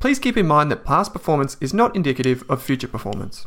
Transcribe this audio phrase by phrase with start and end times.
[0.00, 3.46] please keep in mind that past performance is not indicative of future performance.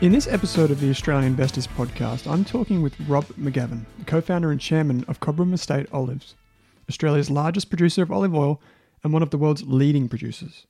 [0.00, 4.22] In this episode of the Australian Investors Podcast, I'm talking with Rob McGavin, the co
[4.22, 6.36] founder and chairman of Cobram Estate Olives,
[6.88, 8.62] Australia's largest producer of olive oil
[9.04, 10.66] and one of the world's leading producers.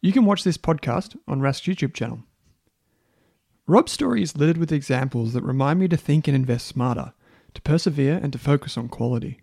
[0.00, 2.22] You can watch this podcast on Rask's YouTube channel.
[3.66, 7.12] Rob's story is littered with examples that remind me to think and invest smarter,
[7.54, 9.40] to persevere and to focus on quality.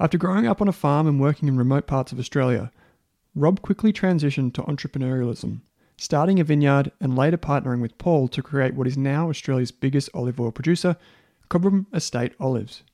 [0.00, 2.70] After growing up on a farm and working in remote parts of Australia,
[3.34, 5.60] Rob quickly transitioned to entrepreneurialism
[5.98, 10.08] starting a vineyard and later partnering with Paul to create what is now Australia's biggest
[10.14, 10.96] olive oil producer,
[11.50, 12.84] Cobram Estate Olives.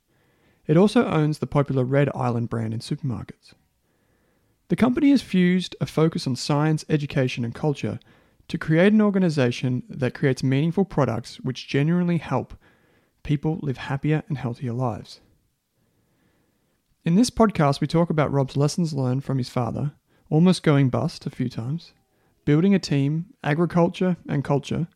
[0.67, 3.53] It also owns the popular Red Island brand in supermarkets.
[4.69, 8.01] The company has fused a focus on science, education, and culture
[8.49, 12.55] to create an organization that creates meaningful products which genuinely help
[13.23, 15.21] people live happier and healthier lives.
[17.05, 19.93] In this podcast, we talk about Rob's lessons learned from his father,
[20.31, 21.93] almost going bust a few times,
[22.45, 24.89] building a team, agriculture and culture,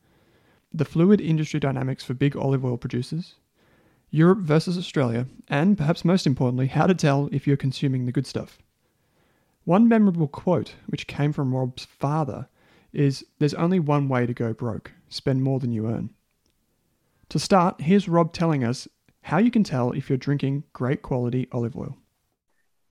[0.72, 3.36] the fluid industry dynamics for big olive oil producers,
[4.10, 8.26] Europe versus Australia, and perhaps most importantly, how to tell if you're consuming the good
[8.26, 8.58] stuff.
[9.64, 12.48] One memorable quote, which came from Rob's father,
[12.92, 16.10] is There's only one way to go broke spend more than you earn.
[17.30, 18.88] To start, here's Rob telling us
[19.22, 21.96] how you can tell if you're drinking great quality olive oil.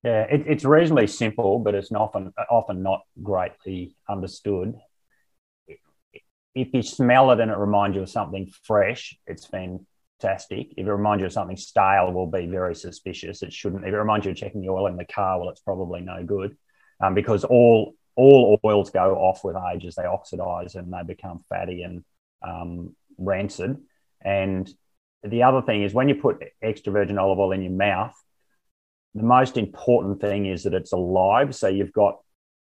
[0.04, 4.76] Yeah, it, it's reasonably simple, but it's often often not greatly understood.
[6.54, 10.74] If you smell it and it reminds you of something fresh, it's fantastic.
[10.78, 13.42] If it reminds you of something stale, will be very suspicious.
[13.44, 13.84] It shouldn't.
[13.86, 16.24] If it reminds you of checking the oil in the car, well, it's probably no
[16.24, 16.56] good,
[17.02, 21.40] um, because all all oils go off with age as they oxidize and they become
[21.48, 22.04] fatty and
[22.42, 23.78] um, rancid.
[24.22, 24.70] And
[25.24, 28.16] the other thing is when you put extra virgin olive oil in your mouth,
[29.14, 31.56] the most important thing is that it's alive.
[31.56, 32.20] So you've got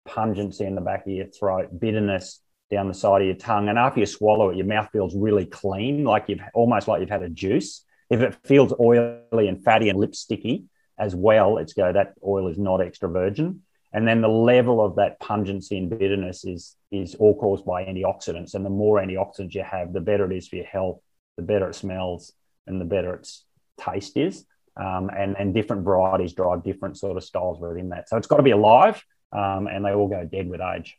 [0.06, 3.69] pungency in the back of your throat, bitterness down the side of your tongue.
[3.69, 7.10] And after you swallow it, your mouth feels really clean, like you've almost like you've
[7.10, 7.84] had a juice.
[8.10, 10.65] If it feels oily and fatty and lip sticky
[10.98, 13.62] as well, it's go that oil is not extra virgin.
[13.93, 18.54] And then the level of that pungency and bitterness is is all caused by antioxidants.
[18.54, 21.00] And the more antioxidants you have, the better it is for your health,
[21.37, 22.32] the better it smells,
[22.66, 23.44] and the better its
[23.78, 24.44] taste is
[24.78, 28.09] um, and and different varieties drive different sort of styles within that.
[28.09, 30.97] So it's got to be alive, um, and they all go dead with age.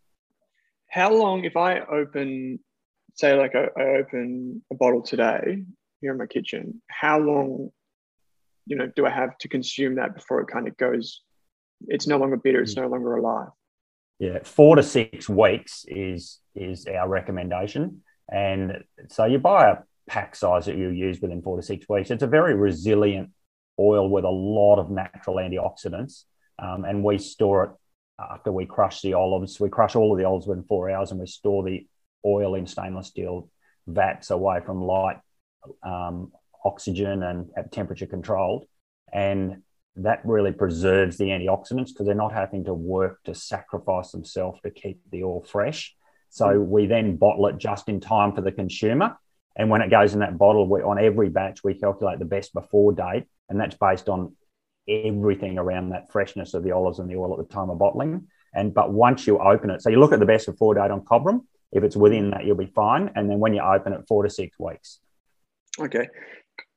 [0.90, 2.60] How long, if I open,
[3.14, 5.64] say, like I, I open a bottle today
[6.02, 7.70] here in my kitchen, how long,
[8.66, 11.22] you know, do I have to consume that before it kind of goes?
[11.88, 12.62] It's no longer bitter.
[12.62, 12.84] It's mm.
[12.84, 13.50] no longer alive.
[14.20, 18.02] Yeah, four to six weeks is is our recommendation,
[18.32, 19.78] and so you buy a
[20.10, 22.12] pack size that you use within four to six weeks.
[22.12, 23.30] It's a very resilient
[23.80, 26.26] oil with a lot of natural antioxidants.
[26.62, 27.72] Um, and we store it
[28.20, 29.60] after we crush the olives.
[29.60, 31.88] We crush all of the olives within four hours and we store the
[32.26, 33.50] oil in stainless steel
[33.88, 35.20] vats away from light
[35.84, 36.32] um,
[36.66, 38.66] oxygen and at temperature controlled.
[39.14, 39.64] And
[40.04, 44.72] that really preserves the antioxidants because they're not having to work to sacrifice themselves to
[44.72, 45.96] keep the oil fresh.
[46.30, 46.68] So mm.
[46.68, 49.18] we then bottle it just in time for the consumer.
[49.56, 52.54] And when it goes in that bottle, we, on every batch, we calculate the best
[52.54, 54.36] before date and that's based on
[54.88, 58.28] everything around that freshness of the olives and the oil at the time of bottling.
[58.54, 61.02] And but once you open it, so you look at the best before date on
[61.02, 61.46] Cobram.
[61.72, 63.12] If it's within that, you'll be fine.
[63.16, 65.00] And then when you open it, four to six weeks.
[65.80, 66.08] Okay.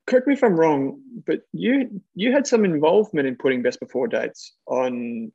[0.07, 4.09] Correct me if I'm wrong, but you you had some involvement in putting best before
[4.09, 5.33] dates on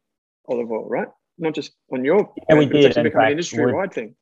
[0.48, 1.08] olive oil, right?
[1.38, 2.86] Not just on your yeah, we did.
[2.86, 4.16] It's become an industry wide thing.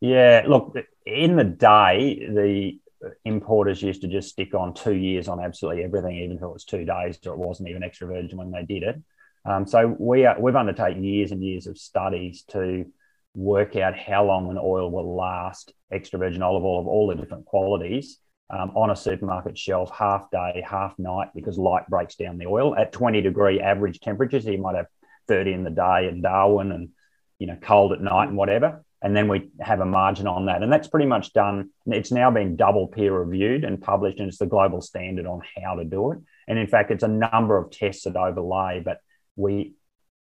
[0.00, 2.78] Yeah, look, in the day, the
[3.24, 6.64] importers used to just stick on two years on absolutely everything, even if it was
[6.64, 9.00] two days or it wasn't even extra virgin when they did it.
[9.44, 12.86] Um, so we are, we've undertaken years and years of studies to
[13.34, 17.14] work out how long an oil will last, extra virgin olive oil of all the
[17.14, 18.18] different qualities,
[18.52, 22.76] um, on a supermarket shelf, half day, half night, because light breaks down the oil
[22.76, 24.44] at 20 degree average temperatures.
[24.44, 24.86] So you might have
[25.28, 26.90] 30 in the day in Darwin and
[27.38, 28.84] you know cold at night and whatever.
[29.02, 30.62] and then we have a margin on that.
[30.62, 31.70] And that's pretty much done.
[31.86, 35.74] It's now been double peer reviewed and published, and it's the global standard on how
[35.74, 36.18] to do it.
[36.46, 38.98] And in fact, it's a number of tests that overlay, but
[39.34, 39.74] we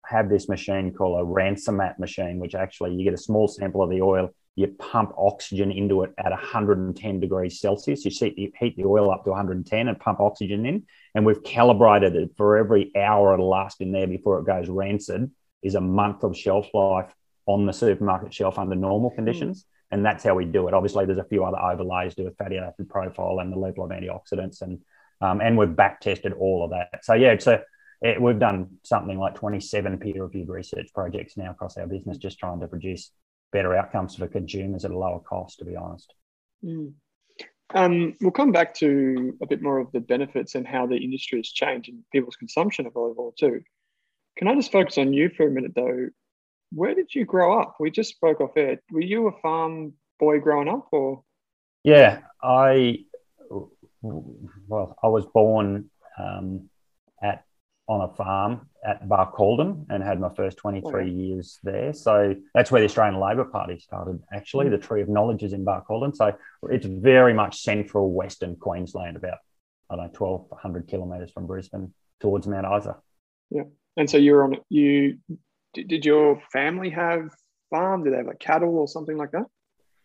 [0.05, 3.91] have this machine called a Rancimat machine, which actually you get a small sample of
[3.91, 8.05] the oil, you pump oxygen into it at 110 degrees Celsius.
[8.05, 8.11] You
[8.59, 10.85] heat the oil up to 110 and pump oxygen in.
[11.15, 15.31] And we've calibrated it for every hour it'll last in there before it goes rancid
[15.63, 17.15] is a month of shelf life
[17.47, 19.61] on the supermarket shelf under normal conditions.
[19.61, 19.65] Mm.
[19.93, 20.75] And that's how we do it.
[20.75, 23.93] Obviously, there's a few other overlays to a fatty acid profile and the level of
[23.93, 24.81] antioxidants, and
[25.21, 27.05] um, and we've back tested all of that.
[27.05, 27.63] So yeah, it's a
[28.03, 32.39] it, we've done something like 27 peer reviewed research projects now across our business, just
[32.39, 33.13] trying to produce
[33.53, 35.59] better outcomes for consumers at a lower cost.
[35.59, 36.13] To be honest.
[36.65, 36.93] Mm.
[37.75, 41.39] Um, we'll come back to a bit more of the benefits and how the industry
[41.39, 43.61] has changed and people's consumption of olive oil too.
[44.39, 46.09] Can I just focus on you for a minute though?
[46.71, 47.77] where did you grow up?
[47.81, 48.81] We just spoke off air.
[48.91, 51.23] Were you a farm boy growing up, or?
[51.85, 53.05] Yeah, I
[54.03, 56.69] well, I was born um,
[57.23, 57.45] at
[57.89, 61.11] on a farm at Barcaldine and had my first 23 oh, yeah.
[61.11, 61.93] years there.
[61.95, 64.67] So that's where the Australian Labor Party started, actually.
[64.67, 64.73] Mm.
[64.73, 66.15] The Tree of Knowledge is in Barcaldine.
[66.15, 66.33] So
[66.65, 69.39] it's very much central Western Queensland, about,
[69.91, 72.97] I don't know, 1,200 kilometres from Brisbane towards Mount Isa.
[73.51, 73.65] Yeah.
[73.97, 75.19] And so you were on, you
[75.73, 77.31] did, did your family have
[77.71, 78.05] farm?
[78.05, 79.47] Did they have like cattle or something like that?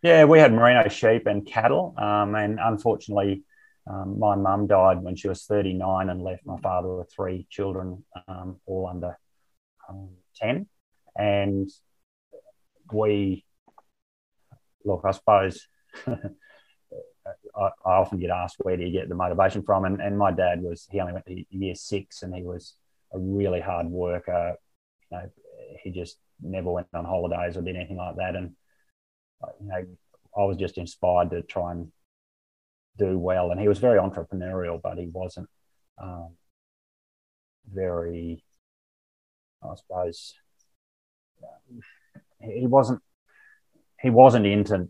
[0.02, 1.96] Yeah, we had merino sheep and cattle.
[1.98, 3.44] Um, and unfortunately,
[3.86, 8.04] um, my mum died when she was 39 and left my father with three children,
[8.28, 9.18] um, all under
[9.90, 10.68] um, 10.
[11.18, 11.70] And
[12.92, 13.46] we,
[14.86, 15.68] look, I suppose
[16.08, 16.20] I,
[17.56, 19.86] I, often get asked, where do you get the motivation from?
[19.86, 22.76] And, and my dad was, he only went to year six and he was
[23.14, 24.56] a really hard worker.
[25.12, 25.30] You know,
[25.84, 28.36] he just never went on holidays or did anything like that.
[28.36, 28.56] And
[29.44, 29.86] uh, you know,
[30.38, 31.92] I was just inspired to try and
[32.98, 33.52] do well.
[33.52, 35.50] And he was very entrepreneurial, but he wasn't
[36.02, 36.36] um,
[37.72, 38.44] very,
[39.64, 40.36] I suppose,
[42.40, 43.02] he wasn't
[44.02, 44.90] he wasn't into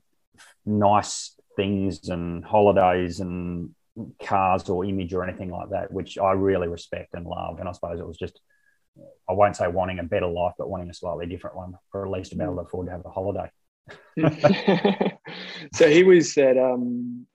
[0.65, 3.75] nice things and holidays and
[4.23, 7.59] cars or image or anything like that, which I really respect and love.
[7.59, 8.39] And I suppose it was just
[9.29, 12.11] I won't say wanting a better life, but wanting a slightly different one, or at
[12.11, 13.49] least to be able to afford to have a holiday.
[15.73, 17.25] so he was that, um,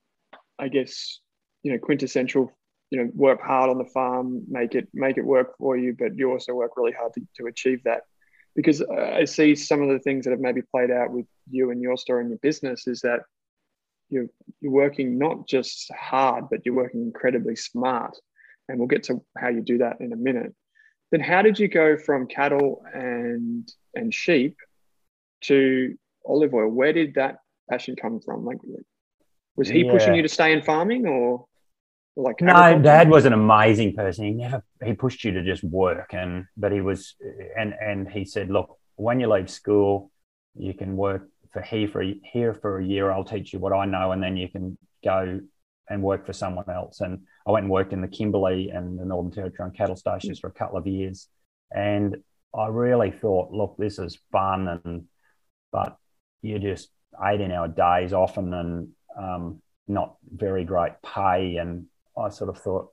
[0.58, 1.20] I guess,
[1.62, 2.52] you know, quintessential.
[2.90, 6.16] You know, work hard on the farm, make it make it work for you, but
[6.16, 8.04] you also work really hard to, to achieve that.
[8.56, 11.70] Because uh, I see some of the things that have maybe played out with you
[11.70, 13.20] and your story and your business is that
[14.08, 14.28] you're
[14.62, 18.16] you're working not just hard, but you're working incredibly smart.
[18.70, 20.54] And we'll get to how you do that in a minute
[21.10, 24.56] then how did you go from cattle and and sheep
[25.42, 25.96] to
[26.26, 26.68] olive oil?
[26.68, 27.38] Where did that
[27.70, 28.44] passion come from?
[28.44, 28.58] Like,
[29.58, 29.92] was he yeah.
[29.92, 31.44] pushing you to stay in farming, or,
[32.16, 32.40] like?
[32.40, 34.24] No, Dad was an amazing person.
[34.24, 37.16] He never he pushed you to just work, and but he was
[37.58, 40.10] and and he said, look, when you leave school,
[40.54, 43.10] you can work for here for here for a year.
[43.10, 45.40] I'll teach you what I know, and then you can go
[45.90, 47.00] and work for someone else.
[47.00, 50.38] And I went and worked in the Kimberley and the Northern Territory on cattle stations
[50.38, 51.28] for a couple of years.
[51.70, 52.16] And
[52.56, 55.04] I really thought, look, this is fun, and
[55.72, 55.96] but
[56.42, 56.90] you're just
[57.22, 61.56] 18 hour days often and um, not very great pay.
[61.56, 62.90] And I sort of thought,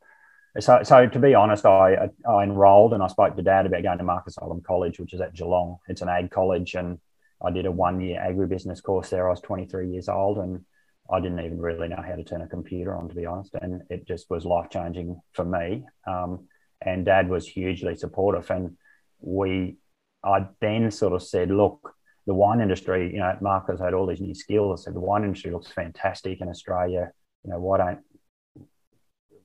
[0.60, 3.98] so, so to be honest, I, I enrolled and I spoke to dad about going
[3.98, 5.78] to Marcus Oldham College, which is at Geelong.
[5.88, 6.76] It's an ag college.
[6.76, 7.00] And
[7.44, 9.28] I did a one year agribusiness course there.
[9.28, 10.64] I was 23 years old and
[11.12, 13.54] I didn't even really know how to turn a computer on, to be honest.
[13.62, 15.86] And it just was life changing for me.
[16.08, 16.48] Um,
[16.82, 18.50] and dad was hugely supportive.
[18.50, 18.78] And
[19.20, 19.78] we,
[20.24, 21.94] I then sort of said, look,
[22.26, 24.84] the wine industry, you know, Marcus had all these new skills.
[24.84, 27.12] Said, the wine industry looks fantastic in Australia.
[27.44, 28.00] You know, why don't,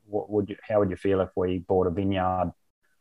[0.06, 2.52] what would you, how would you feel if we bought a vineyard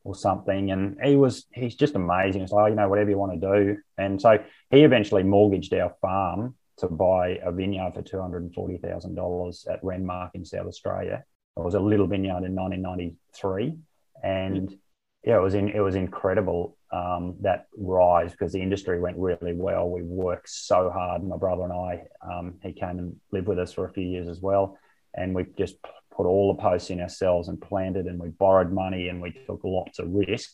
[0.04, 0.72] or something?
[0.72, 2.42] And he was, he's just amazing.
[2.42, 3.78] It's like, oh, you know, whatever you want to do.
[3.98, 4.38] And so
[4.70, 10.68] he eventually mortgaged our farm to buy a vineyard for $240,000 at Renmark in South
[10.68, 11.24] Australia.
[11.58, 13.78] It was a little vineyard in 1993.
[14.24, 14.78] And
[15.24, 19.54] yeah, it was in, it was incredible um, that rise because the industry went really
[19.54, 19.90] well.
[19.90, 21.24] We worked so hard.
[21.24, 24.28] My brother and I, um, he came and lived with us for a few years
[24.28, 24.78] as well.
[25.14, 25.76] And we just
[26.16, 29.62] put all the posts in ourselves and planted and we borrowed money and we took
[29.64, 30.52] lots of risk.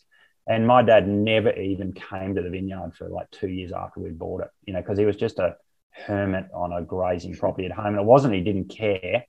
[0.48, 4.10] And my dad never even came to the vineyard for like two years after we
[4.10, 5.56] bought it, you know, because he was just a
[5.90, 7.86] hermit on a grazing property at home.
[7.86, 9.24] And it wasn't he didn't care,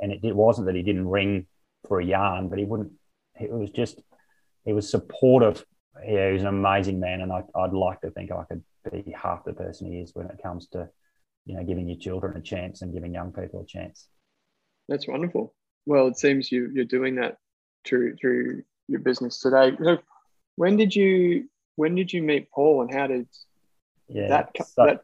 [0.00, 1.46] and it, it wasn't that he didn't ring
[1.88, 2.92] for a yarn, but he wouldn't.
[3.40, 4.00] It was just
[4.64, 5.64] he was supportive.
[6.06, 9.14] Yeah, he was an amazing man, and I, would like to think I could be
[9.16, 10.88] half the person he is when it comes to,
[11.46, 14.08] you know, giving your children a chance and giving young people a chance.
[14.88, 15.54] That's wonderful.
[15.86, 17.36] Well, it seems you you're doing that
[17.84, 19.72] through through your business today.
[19.82, 19.98] So
[20.56, 23.26] when did you when did you meet Paul and how did
[24.08, 25.00] yeah, that so, that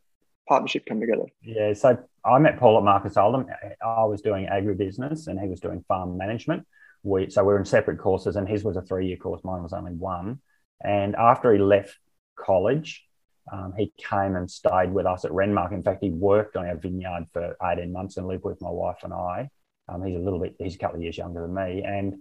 [0.49, 1.27] partnership come together?
[1.43, 3.47] Yeah, so I met Paul at Marcus Oldham.
[3.85, 6.67] I was doing agribusiness and he was doing farm management.
[7.03, 9.43] We so we are in separate courses, and his was a three year course.
[9.45, 10.41] Mine was only one.
[10.83, 11.99] And after he left
[12.39, 13.05] college,
[13.53, 15.73] um, he came and stayed with us at Renmark.
[15.73, 18.99] In fact, he worked on our vineyard for 18 months and lived with my wife
[19.03, 19.51] and I.
[19.89, 21.83] Um, he's a little bit, he's a couple of years younger than me.
[21.85, 22.15] And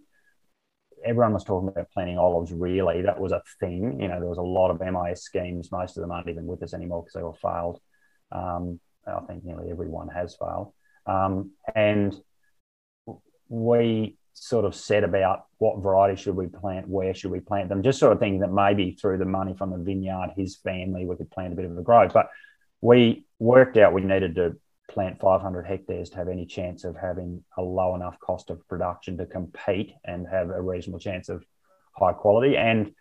[1.05, 3.01] everyone was talking about planting olives, really.
[3.01, 3.99] That was a thing.
[4.01, 5.71] You know, there was a lot of MIS schemes.
[5.71, 7.79] Most of them aren't even with us anymore because they all failed.
[8.31, 10.73] Um, I think nearly everyone has failed.
[11.05, 12.15] Um, and
[13.47, 17.83] we sort of set about what variety should we plant, where should we plant them,
[17.83, 21.15] just sort of thinking that maybe through the money from the vineyard, his family, we
[21.15, 22.11] could plant a bit of a grove.
[22.13, 22.29] But
[22.81, 24.55] we worked out we needed to
[24.89, 29.17] plant 500 hectares to have any chance of having a low enough cost of production
[29.17, 31.43] to compete and have a reasonable chance of
[31.95, 32.55] high quality.
[32.57, 32.93] And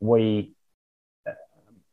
[0.00, 0.54] we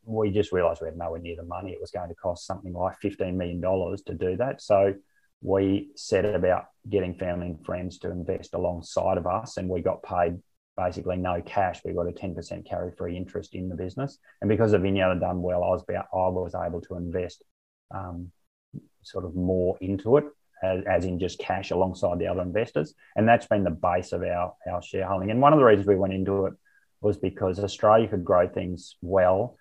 [0.04, 1.70] we just realised we had nowhere near the money.
[1.70, 4.60] It was going to cost something like $15 million to do that.
[4.60, 4.94] So
[5.42, 10.02] we set about getting family and friends to invest alongside of us, and we got
[10.02, 10.38] paid
[10.76, 11.80] basically no cash.
[11.84, 14.18] We got a 10% carry free interest in the business.
[14.40, 17.42] And because the vineyard had done well, I was about I was able to invest
[17.94, 18.30] um,
[19.02, 20.24] sort of more into it,
[20.62, 22.94] as, as, in just cash alongside the other investors.
[23.16, 25.30] And that's been the base of our, our shareholding.
[25.30, 26.54] And one of the reasons we went into it
[27.00, 29.56] was because Australia could grow things well.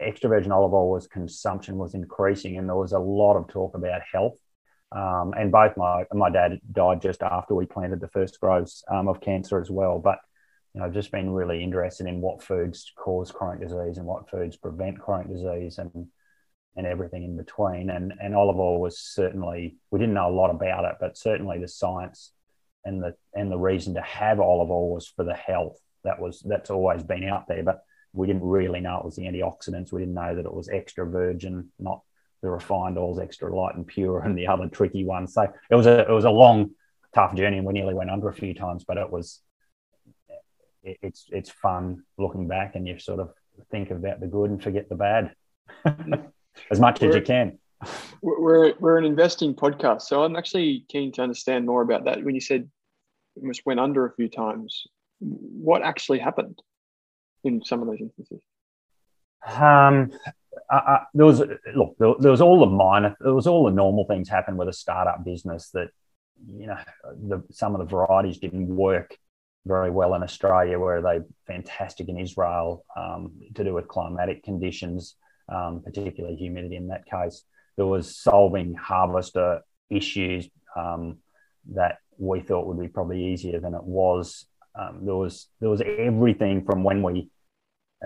[0.00, 3.76] Extra virgin olive oil was consumption was increasing, and there was a lot of talk
[3.76, 4.34] about health
[4.94, 9.08] um, and both my my dad died just after we planted the first groves um,
[9.08, 9.98] of cancer as well.
[9.98, 10.18] But
[10.72, 14.30] you know, I've just been really interested in what foods cause chronic disease and what
[14.30, 16.06] foods prevent chronic disease and
[16.76, 17.90] and everything in between.
[17.90, 21.58] And and olive oil was certainly we didn't know a lot about it, but certainly
[21.58, 22.32] the science
[22.84, 25.78] and the and the reason to have olive oil was for the health.
[26.04, 27.82] That was that's always been out there, but
[28.12, 29.92] we didn't really know it was the antioxidants.
[29.92, 32.02] We didn't know that it was extra virgin, not
[32.44, 35.32] the refined oil's extra light and pure, and the other tricky ones.
[35.32, 36.70] So it was a it was a long,
[37.14, 39.40] tough journey, and we nearly went under a few times, but it was
[40.82, 43.30] it, it's it's fun looking back, and you sort of
[43.70, 45.32] think about the good and forget the bad
[46.70, 47.58] as much we're, as you can.
[48.20, 52.22] We're we're an investing podcast, so I'm actually keen to understand more about that.
[52.22, 52.68] When you said
[53.36, 54.84] it almost went under a few times,
[55.20, 56.60] what actually happened
[57.42, 58.42] in some of those instances?
[59.46, 60.10] Um,
[61.14, 61.42] there was
[61.74, 64.68] look, there, there, was all the minor, there was all the normal things happen with
[64.68, 65.88] a startup business that
[66.46, 66.78] you know
[67.28, 69.16] the, some of the varieties didn't work
[69.66, 75.16] very well in Australia, where they fantastic in Israel um, to do with climatic conditions,
[75.48, 76.76] um, particularly humidity.
[76.76, 77.44] In that case,
[77.76, 81.18] there was solving harvester issues um,
[81.72, 84.46] that we thought would be probably easier than it was.
[84.78, 87.30] Um, there was there was everything from when we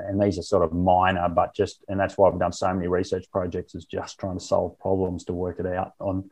[0.07, 2.89] and these are sort of minor, but just, and that's why I've done so many
[2.89, 6.31] research projects is just trying to solve problems to work it out on,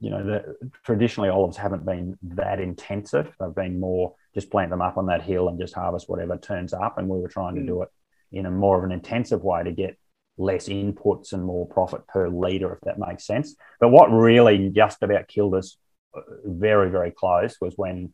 [0.00, 3.32] you know, the, traditionally olives haven't been that intensive.
[3.38, 6.72] They've been more just plant them up on that hill and just harvest whatever turns
[6.72, 6.98] up.
[6.98, 7.66] And we were trying to mm.
[7.66, 7.88] do it
[8.32, 9.96] in a more of an intensive way to get
[10.38, 13.56] less inputs and more profit per litre, if that makes sense.
[13.80, 15.76] But what really just about killed us
[16.16, 18.12] uh, very, very close was when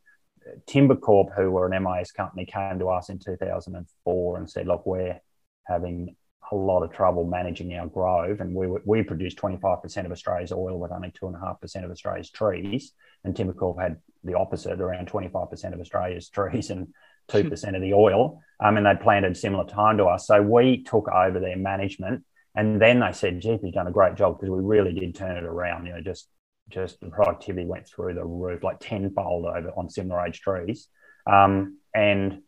[0.66, 5.20] Timbercorp, who were an MIS company, came to us in 2004 and said, "Look, we're
[5.64, 6.16] having
[6.52, 10.78] a lot of trouble managing our grove, and we we produce 25% of Australia's oil
[10.78, 12.92] with only two and a half percent of Australia's trees,
[13.24, 16.88] and Timbercorp had the opposite, around 25% of Australia's trees and
[17.28, 18.40] two percent of the oil.
[18.60, 22.24] Um, and they planted similar time to us, so we took over their management."
[22.54, 25.36] And then they said, "Gee, you've done a great job because we really did turn
[25.36, 25.86] it around.
[25.86, 26.28] You know, just
[26.68, 30.88] just the productivity went through the roof, like tenfold over on similar age trees.
[31.26, 32.42] Um, and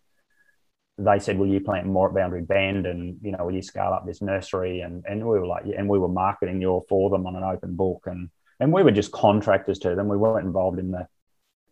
[0.98, 2.86] they said, "Will you plant more at Boundary Bend?
[2.86, 5.76] And you know, will you scale up this nursery?" And and we were like, yeah,
[5.78, 8.90] and we were marketing your for them on an open book, and and we were
[8.90, 10.08] just contractors to them.
[10.08, 11.06] We weren't involved in the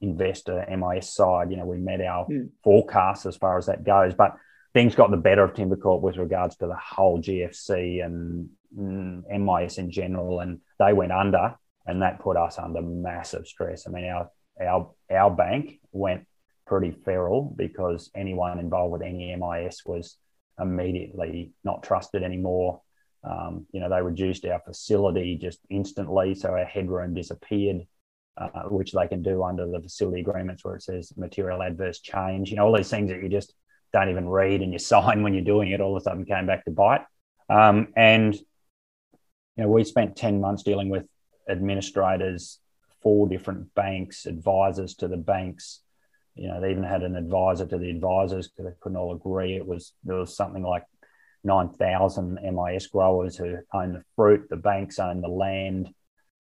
[0.01, 1.51] investor MIS side.
[1.51, 2.51] You know, we met our mm.
[2.63, 4.37] forecasts as far as that goes, but
[4.73, 9.79] things got the better of Timbercorp with regards to the whole GFC and mm, MIS
[9.79, 13.87] in general, and they went under and that put us under massive stress.
[13.87, 16.27] I mean, our our our bank went
[16.67, 20.17] pretty feral because anyone involved with any MIS was
[20.61, 22.81] immediately not trusted anymore.
[23.23, 27.87] Um, you know, they reduced our facility just instantly, so our headroom disappeared,
[28.37, 32.51] uh, which they can do under the facility agreements where it says material adverse change.
[32.51, 33.53] You know, all these things that you just
[33.93, 36.47] don't even read and you sign when you're doing it, all of a sudden came
[36.47, 37.05] back to bite.
[37.49, 41.05] Um, and you know, we spent ten months dealing with
[41.49, 42.59] administrators,
[43.03, 45.81] four different banks, advisors to the banks.
[46.35, 49.57] You know, they even had an advisor to the advisors because they couldn't all agree.
[49.57, 50.85] It was there was something like
[51.45, 55.89] nine thousand MIS growers who own the fruit, the banks own the land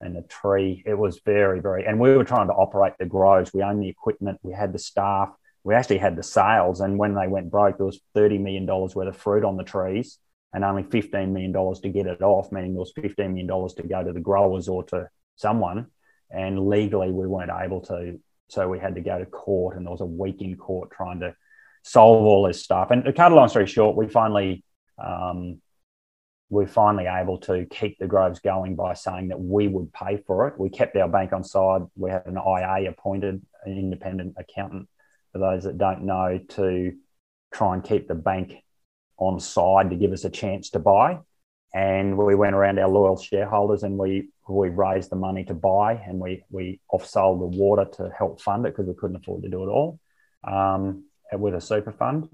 [0.01, 0.83] and the tree.
[0.85, 3.51] It was very, very, and we were trying to operate the groves.
[3.53, 5.29] We owned the equipment, we had the staff,
[5.63, 6.81] we actually had the sales.
[6.81, 10.19] And when they went broke, there was $30 million worth of fruit on the trees
[10.55, 14.03] and only $15 million to get it off, meaning there was $15 million to go
[14.05, 15.87] to the growers or to someone.
[16.31, 18.21] And legally, we weren't able to.
[18.47, 21.19] So we had to go to court, and there was a week in court trying
[21.19, 21.35] to
[21.83, 22.89] solve all this stuff.
[22.89, 24.63] And to cut a long story short, we finally
[24.97, 25.61] um,
[26.49, 30.47] we're finally able to keep the groves going by saying that we would pay for
[30.47, 30.57] it.
[30.57, 31.81] We kept our bank on side.
[31.97, 34.87] We had an IA appointed, an independent accountant,
[35.33, 36.93] for those that don't know, to
[37.53, 38.53] try and keep the bank
[39.17, 41.19] on side to give us a chance to buy.
[41.73, 45.93] And we went around our loyal shareholders and we we raised the money to buy
[45.93, 49.49] and we we off-sold the water to help fund it because we couldn't afford to
[49.49, 49.99] do it all
[50.45, 52.29] um, with a super fund.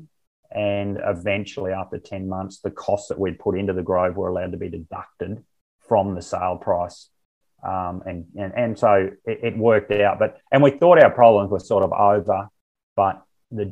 [0.51, 4.51] And eventually, after 10 months, the costs that we'd put into the grove were allowed
[4.51, 5.43] to be deducted
[5.79, 7.09] from the sale price.
[7.63, 10.19] Um, and, and, and so it, it, worked out.
[10.19, 12.49] But and we thought our problems were sort of over,
[12.95, 13.71] but the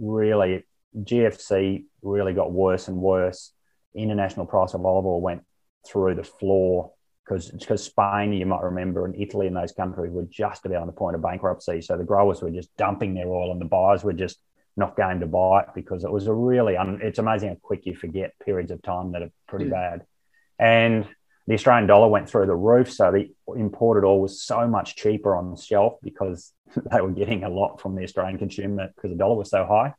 [0.00, 0.64] really
[0.96, 3.52] GFC really got worse and worse.
[3.94, 5.42] International price of olive oil went
[5.86, 6.92] through the floor
[7.24, 10.86] because because Spain, you might remember, and Italy and those countries were just about on
[10.86, 11.80] the point of bankruptcy.
[11.80, 14.38] So the growers were just dumping their oil, and the buyers were just
[14.76, 17.86] not going to buy it because it was a really un- it's amazing how quick
[17.86, 19.70] you forget periods of time that are pretty mm.
[19.70, 20.04] bad
[20.58, 21.06] and
[21.46, 25.34] the australian dollar went through the roof so the imported oil was so much cheaper
[25.34, 26.52] on the shelf because
[26.90, 29.92] they were getting a lot from the australian consumer because the dollar was so high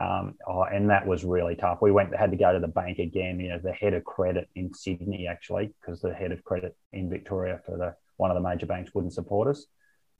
[0.00, 1.78] um, oh, and that was really tough.
[1.80, 3.40] We went had to go to the bank again.
[3.40, 7.10] You know, the head of credit in Sydney actually, because the head of credit in
[7.10, 9.66] Victoria for the one of the major banks wouldn't support us.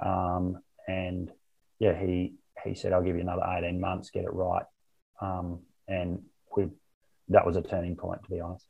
[0.00, 1.30] Um, and
[1.78, 4.64] yeah, he he said, I'll give you another 18 months, get it right.
[5.20, 6.23] Um, and
[6.56, 6.68] we
[7.29, 8.66] that was a turning point, to be honest.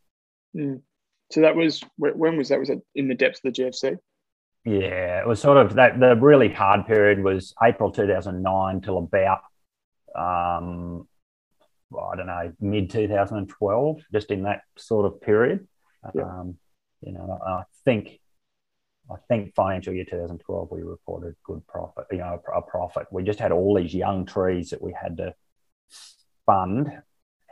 [0.57, 0.83] Mm.
[1.31, 2.59] So that was, when was that?
[2.59, 3.99] Was it in the depths of the GFC?
[4.65, 6.01] Yeah, it was sort of that.
[6.01, 9.41] The really hard period was April 2009 till about,
[10.19, 11.09] um,
[11.97, 15.67] I don't know, mid 2012, just in that sort of period.
[16.15, 16.23] Yeah.
[16.23, 16.57] Um,
[17.01, 18.21] you know, I think
[19.11, 23.07] I think financial year 2012 we reported good profit, you know, a profit.
[23.11, 25.35] We just had all these young trees that we had to
[26.45, 26.91] fund,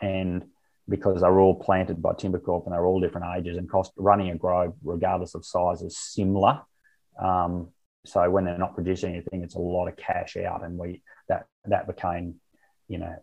[0.02, 0.44] and
[0.88, 4.36] because they're all planted by Timbercorp and they're all different ages and cost running a
[4.36, 6.60] grove regardless of size is similar.
[7.20, 7.68] Um,
[8.04, 11.46] so when they're not producing anything, it's a lot of cash out, and we that
[11.64, 12.36] that became,
[12.88, 13.14] you know,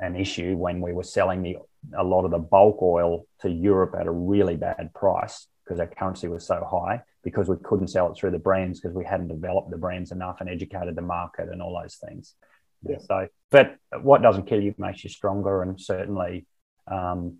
[0.00, 1.56] an issue when we were selling the
[1.96, 5.86] a lot of the bulk oil to Europe at a really bad price because our
[5.86, 9.28] currency was so high because we couldn't sell it through the brands because we hadn't
[9.28, 12.34] developed the brands enough and educated the market and all those things.
[12.82, 12.98] Yeah.
[12.98, 15.62] So, but what doesn't kill you makes you stronger.
[15.62, 16.46] And certainly,
[16.90, 17.38] um,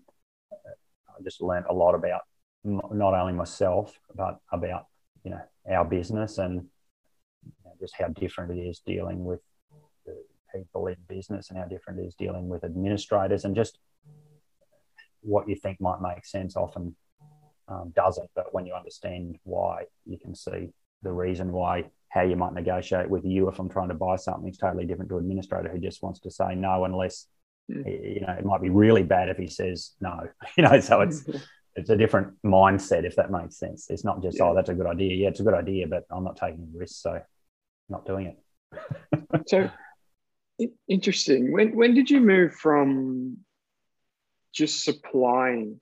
[0.51, 2.21] I just learned a lot about
[2.63, 4.87] not only myself, but about,
[5.23, 6.65] you know, our business and
[7.79, 9.39] just how different it is dealing with
[10.53, 13.79] people in business and how different it is dealing with administrators and just
[15.21, 16.95] what you think might make sense often
[17.67, 18.29] um, doesn't.
[18.35, 20.69] But when you understand why, you can see
[21.03, 24.49] the reason why how you might negotiate with you if I'm trying to buy something
[24.49, 27.27] is totally different to an administrator who just wants to say no unless
[27.69, 27.85] mm.
[27.85, 30.27] you know it might be really bad if he says no.
[30.57, 31.23] You know, so it's
[31.75, 33.89] it's a different mindset if that makes sense.
[33.89, 34.45] It's not just yeah.
[34.45, 35.15] oh that's a good idea.
[35.15, 37.21] Yeah, it's a good idea, but I'm not taking risks, so
[37.89, 39.47] not doing it.
[39.47, 39.69] so
[40.87, 41.51] interesting.
[41.51, 43.37] When when did you move from
[44.53, 45.79] just supplying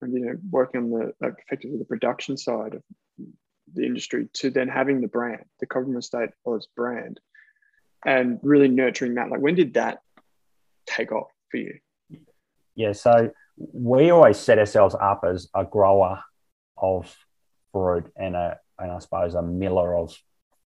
[0.00, 2.82] and you know working on the like, effectively the production side of
[3.74, 7.20] the industry to then having the brand, the Cobram Estate Olives brand,
[8.04, 9.30] and really nurturing that.
[9.30, 10.00] Like, when did that
[10.86, 11.78] take off for you?
[12.74, 16.22] Yeah, so we always set ourselves up as a grower
[16.76, 17.14] of
[17.72, 20.16] fruit and a and I suppose a miller of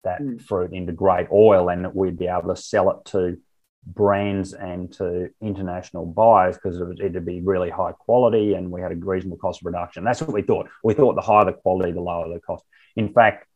[0.04, 0.40] that mm.
[0.40, 3.38] fruit into great oil, and that we'd be able to sell it to
[3.86, 8.92] brands and to international buyers because it would be really high quality and we had
[8.92, 10.04] a reasonable cost of production.
[10.04, 10.68] That's what we thought.
[10.84, 12.64] We thought the higher the quality, the lower the cost.
[12.96, 13.46] In fact,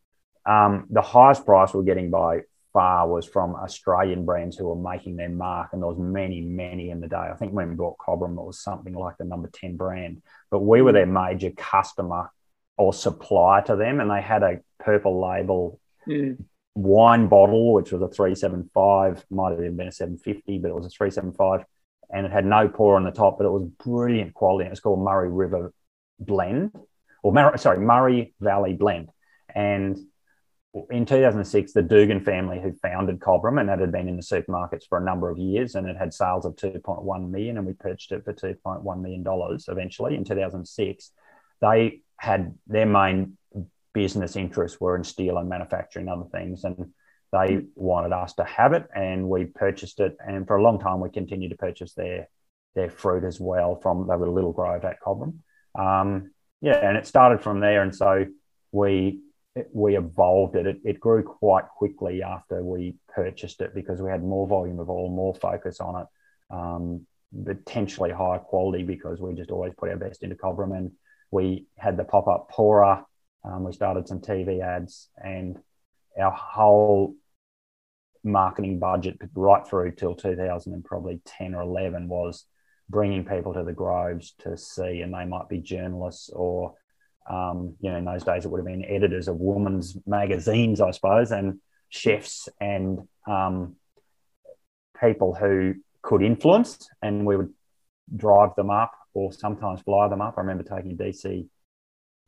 [0.46, 2.40] um, the highest price we're getting by
[2.72, 6.90] far was from Australian brands who were making their mark, and there was many, many
[6.90, 7.16] in the day.
[7.16, 10.60] I think when we bought Cobram, it was something like the number ten brand, but
[10.60, 12.30] we were their major customer
[12.78, 16.36] or supplier to them, and they had a purple label mm
[16.74, 20.86] wine bottle, which was a 375, might have even been a 750, but it was
[20.86, 21.64] a 375.
[22.10, 24.66] and it had no pour on the top, but it was brilliant quality.
[24.66, 25.72] It was called Murray River
[26.18, 26.72] Blend,
[27.22, 29.10] or sorry, Murray Valley Blend.
[29.54, 29.98] And
[30.90, 34.88] in 2006, the Dugan family who founded Cobram, and that had been in the supermarkets
[34.88, 38.12] for a number of years, and it had sales of 2.1 million, and we purchased
[38.12, 41.10] it for 2.1 million dollars eventually in 2006.
[41.60, 43.36] They had their main
[43.92, 46.92] business interests were in steel and manufacturing other things, and
[47.32, 50.16] they wanted us to have it, and we purchased it.
[50.26, 52.28] And for a long time, we continued to purchase their
[52.74, 55.38] their fruit as well from they were little grove at Cobram.
[55.78, 58.26] Um, yeah, and it started from there, and so
[58.70, 59.20] we
[59.72, 60.66] we evolved it.
[60.66, 60.78] it.
[60.84, 65.10] It grew quite quickly after we purchased it because we had more volume of all,
[65.10, 66.06] more focus on it,
[66.50, 67.06] um,
[67.44, 70.76] potentially higher quality because we just always put our best into Cobram.
[70.76, 70.92] And
[71.30, 73.04] we had the pop up pourer.
[73.44, 75.58] Um, we started some TV ads, and
[76.20, 77.14] our whole
[78.24, 82.44] marketing budget right through till 2000 and probably 10 or 11 was
[82.88, 86.74] bringing people to the groves to see, and they might be journalists or
[87.30, 90.90] um, you know, in those days it would have been editors of women's magazines, I
[90.90, 93.76] suppose, and chefs and um,
[95.00, 97.52] people who could influence, and we would
[98.16, 100.34] drive them up or sometimes fly them up.
[100.36, 101.46] I remember taking DC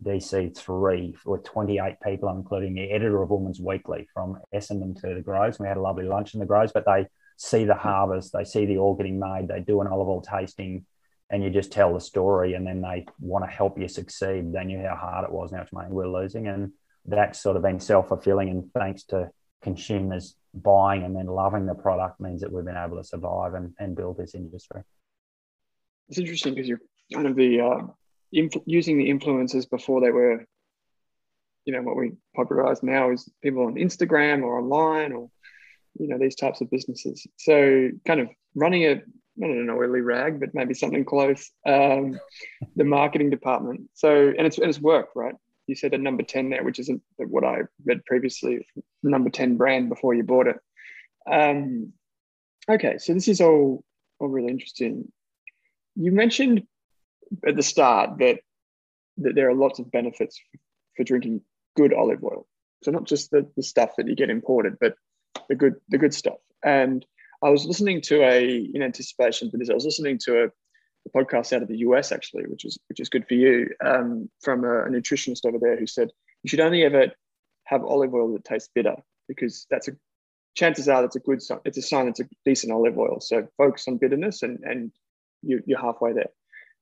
[0.02, 5.22] DC three with 28 people, including the editor of Women's Weekly from Essendon to the
[5.22, 5.58] Groves.
[5.58, 8.66] We had a lovely lunch in the Groves, but they see the harvest, they see
[8.66, 10.84] the oil getting made, they do an olive oil tasting,
[11.30, 14.52] and you just tell the story and then they want to help you succeed.
[14.52, 16.46] They knew how hard it was how much money we're losing.
[16.46, 16.72] And
[17.06, 18.50] that's sort of been self fulfilling.
[18.50, 19.30] And thanks to
[19.62, 23.72] consumers buying and then loving the product means that we've been able to survive and,
[23.78, 24.82] and build this industry.
[26.08, 26.80] It's interesting because you're
[27.12, 27.86] kind of the uh,
[28.34, 30.44] inf- using the influencers before they were,
[31.64, 35.30] you know, what we popularize now is people on Instagram or online or,
[35.98, 37.26] you know, these types of businesses.
[37.38, 39.02] So kind of running a
[39.36, 41.50] not an oily rag, but maybe something close.
[41.66, 42.18] Um,
[42.76, 43.90] the marketing department.
[43.94, 45.34] So, and it's and it's worked, right?
[45.66, 48.66] You said a number ten there, which isn't what I read previously.
[49.02, 50.56] Number ten brand before you bought it.
[51.30, 51.92] Um,
[52.68, 53.82] okay, so this is all
[54.20, 55.10] all really interesting.
[55.96, 56.64] You mentioned
[57.46, 58.40] at the start that
[59.18, 60.40] that there are lots of benefits
[60.96, 61.40] for drinking
[61.76, 62.46] good olive oil.
[62.82, 64.94] So not just the, the stuff that you get imported, but
[65.48, 66.38] the good the good stuff.
[66.64, 67.04] And
[67.42, 69.70] I was listening to a in anticipation for this.
[69.70, 73.00] I was listening to a, a podcast out of the US actually, which is which
[73.00, 76.10] is good for you, um, from a, a, nutritionist over there who said
[76.42, 77.08] you should only ever
[77.64, 78.96] have olive oil that tastes bitter
[79.28, 79.92] because that's a
[80.54, 81.60] chances are that's a good sign.
[81.64, 83.20] It's a sign that's a decent olive oil.
[83.20, 84.92] So focus on bitterness and and
[85.42, 86.30] you, you're halfway there.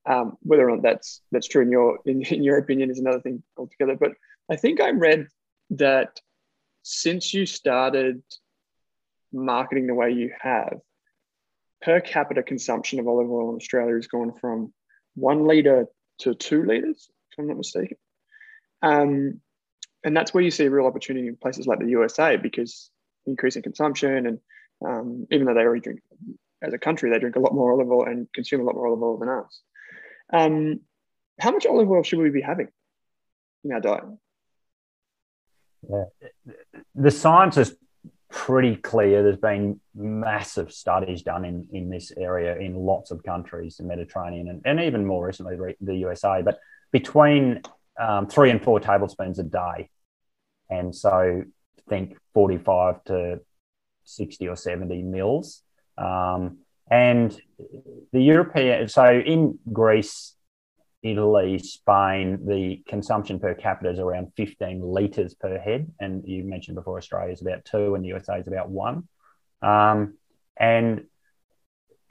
[0.05, 3.21] Um, whether or not that's that's true in your in, in your opinion is another
[3.21, 3.95] thing altogether.
[3.95, 4.11] But
[4.51, 5.27] I think I read
[5.71, 6.19] that
[6.83, 8.21] since you started
[9.31, 10.79] marketing the way you have,
[11.81, 14.73] per capita consumption of olive oil in Australia has gone from
[15.15, 15.87] one litre
[16.19, 17.97] to two litres, if I'm not mistaken.
[18.81, 19.41] Um,
[20.03, 22.89] and that's where you see a real opportunity in places like the USA because
[23.25, 24.39] increasing consumption and
[24.85, 26.01] um, even though they already drink
[26.61, 28.87] as a country, they drink a lot more olive oil and consume a lot more
[28.87, 29.61] olive oil than us.
[30.33, 30.81] Um,
[31.39, 32.67] how much olive oil should we be having
[33.63, 34.03] in our diet?
[35.89, 36.03] Yeah.
[36.95, 37.75] The science is
[38.29, 39.23] pretty clear.
[39.23, 44.49] There's been massive studies done in, in this area in lots of countries, the Mediterranean,
[44.49, 46.41] and, and even more recently the USA.
[46.41, 46.59] But
[46.91, 47.61] between
[47.99, 49.89] um, three and four tablespoons a day,
[50.69, 51.43] and so
[51.89, 53.39] think 45 to
[54.05, 55.61] 60 or 70 mils.
[55.97, 56.59] Um,
[56.93, 57.35] and
[58.11, 60.35] the European, so in Greece,
[61.01, 65.91] Italy, Spain, the consumption per capita is around 15 litres per head.
[65.99, 69.07] And you mentioned before Australia is about two and the USA is about one.
[69.63, 70.19] Um,
[70.55, 71.05] and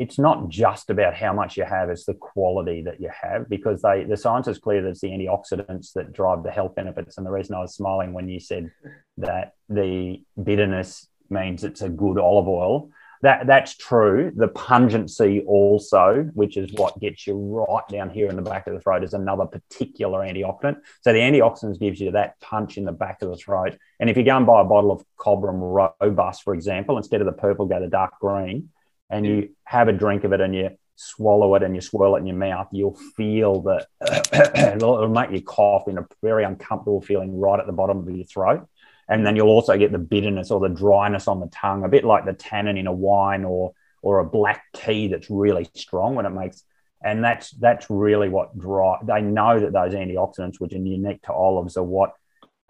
[0.00, 3.82] it's not just about how much you have, it's the quality that you have because
[3.82, 7.18] they the science is clear that it's the antioxidants that drive the health benefits.
[7.18, 8.72] And the reason I was smiling when you said
[9.18, 12.90] that the bitterness means it's a good olive oil
[13.22, 14.32] that that's true.
[14.34, 18.74] The pungency also, which is what gets you right down here in the back of
[18.74, 20.78] the throat, is another particular antioxidant.
[21.02, 23.78] So the antioxidants gives you that punch in the back of the throat.
[24.00, 27.26] And if you go and buy a bottle of Cobram Robust, for example, instead of
[27.26, 28.70] the purple, go the dark green,
[29.08, 32.20] and you have a drink of it and you swallow it and you swirl it
[32.20, 33.86] in your mouth, you'll feel that
[34.76, 38.24] it'll make you cough in a very uncomfortable feeling right at the bottom of your
[38.24, 38.66] throat
[39.12, 42.02] and then you'll also get the bitterness or the dryness on the tongue, a bit
[42.02, 46.24] like the tannin in a wine or or a black tea that's really strong when
[46.24, 46.64] it makes.
[47.04, 48.96] And that's that's really what dry.
[49.04, 52.14] They know that those antioxidants, which are unique to olives, are what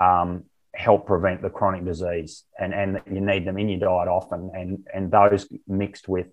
[0.01, 4.51] um, help prevent the chronic disease, and and you need them in your diet often.
[4.53, 6.27] And and those mixed with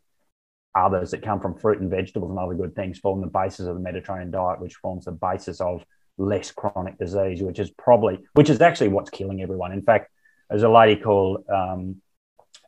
[0.73, 3.75] others that come from fruit and vegetables and other good things form the basis of
[3.75, 5.85] the Mediterranean diet, which forms the basis of
[6.19, 9.71] less chronic disease, which is probably, which is actually what's killing everyone.
[9.71, 10.11] In fact,
[10.49, 12.01] there's a lady called um,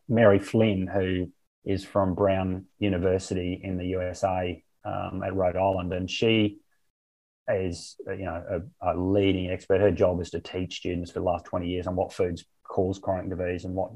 [0.08, 1.32] Mary Flynn who
[1.66, 6.58] is from Brown University in the USA um, at Rhode Island, and she
[7.48, 9.82] is you know a, a, leading expert.
[9.82, 13.00] Her job is to teach students for the last 20 years on what foods cause
[13.00, 13.92] chronic disease and what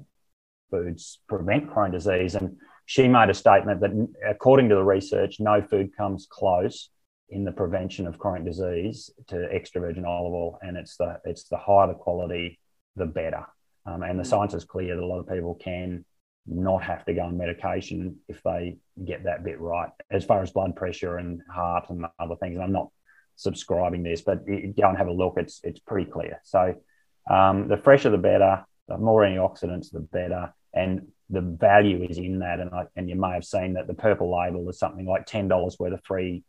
[0.70, 2.36] foods prevent chronic disease.
[2.36, 6.90] And she made a statement that according to the research, no food comes close
[7.30, 11.46] in the prevention of chronic disease to extra virgin olive oil, and it's the it's
[11.46, 12.60] the higher the quality,
[12.96, 13.46] the better.
[13.86, 14.28] Um, and the mm.
[14.28, 16.06] science is clear that a lot of people can
[16.48, 19.90] not have to go on medication if they get that bit right.
[20.12, 22.90] As far as blood pressure and heart and other things, and I'm not
[23.36, 25.36] subscribing this, but go and have a look.
[25.38, 26.40] It's it's pretty clear.
[26.44, 26.76] So
[27.30, 32.40] um, the fresher the better, the more antioxidants the better, and the value is in
[32.40, 32.60] that.
[32.60, 35.48] And I, and you may have seen that the purple label is something like ten
[35.48, 36.44] dollars worth of free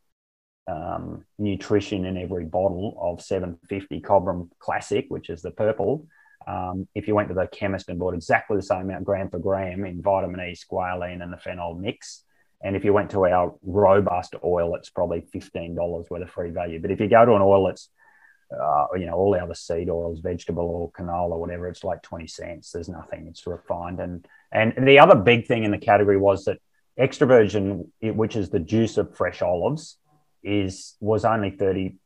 [0.69, 6.07] um, nutrition in every bottle of 750 Cobram Classic, which is the purple.
[6.47, 9.39] Um, if you went to the chemist and bought exactly the same amount gram for
[9.39, 12.25] gram in vitamin E, squalene, and the phenol mix,
[12.63, 15.77] and if you went to our robust oil, it's probably $15
[16.11, 16.81] worth of free value.
[16.81, 17.91] But if you go to an oil that's,
[18.51, 22.27] uh, you know, all the other seed oils, vegetable oil, canola, whatever, it's like 20
[22.27, 22.73] cents.
[22.73, 23.27] There's nothing.
[23.29, 24.01] It's refined.
[24.01, 26.59] And, and the other big thing in the category was that
[26.97, 29.99] extra virgin, which is the juice of fresh olives,
[30.47, 31.99] is was only 30%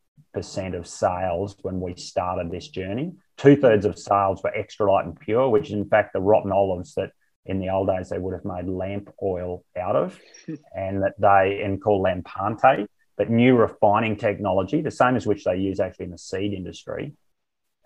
[0.75, 3.13] of sales when we started this journey.
[3.37, 6.51] Two thirds of sales were extra light and pure, which is in fact the rotten
[6.51, 7.11] olives that
[7.47, 10.19] in the old days they would have made lamp oil out of
[10.77, 15.57] and that they and called lampante but new refining technology the same as which they
[15.57, 17.13] use actually in the seed industry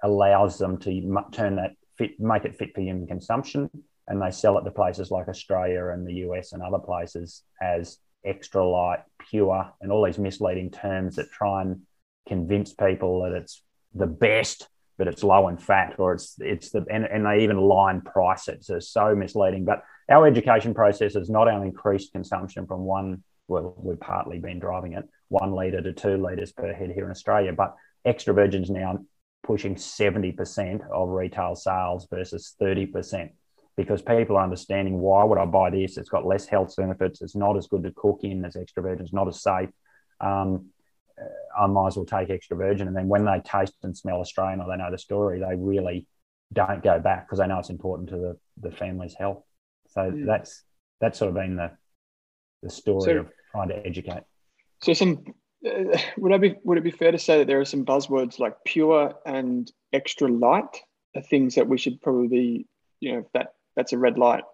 [0.03, 0.91] allows them to
[1.33, 3.71] turn that fit make it fit for human consumption
[4.09, 7.99] and they sell it to places like australia and the us and other places as
[8.25, 11.83] extra light pure and all these misleading terms that try and
[12.29, 13.63] convince people that it's
[13.95, 17.57] the best but it's low in fat or it's it's the and, and they even
[17.57, 19.65] line price it so it's so misleading.
[19.65, 24.59] But our education process has not only increased consumption from one well we've partly been
[24.59, 28.71] driving it one litre to two litres per head here in australia but extra virgin's
[28.71, 28.99] now
[29.43, 33.31] pushing 70% of retail sales versus 30%
[33.77, 37.37] because people are understanding why would i buy this it's got less health benefits it's
[37.37, 39.71] not as good to cook in as extra virgin it's not as safe
[40.21, 40.67] um,
[41.57, 42.89] I might as well take extra virgin.
[42.89, 46.07] And then when they taste and smell Australian or they know the story, they really
[46.53, 49.43] don't go back because they know it's important to the, the family's health.
[49.89, 50.27] So mm.
[50.27, 50.63] that's
[51.01, 51.71] that's sort of been the
[52.63, 54.23] the story so, of trying to educate.
[54.83, 55.25] So some
[55.67, 58.39] uh, would I be would it be fair to say that there are some buzzwords
[58.39, 60.81] like pure and extra light
[61.15, 62.67] are things that we should probably
[63.01, 64.45] you know that that's a red light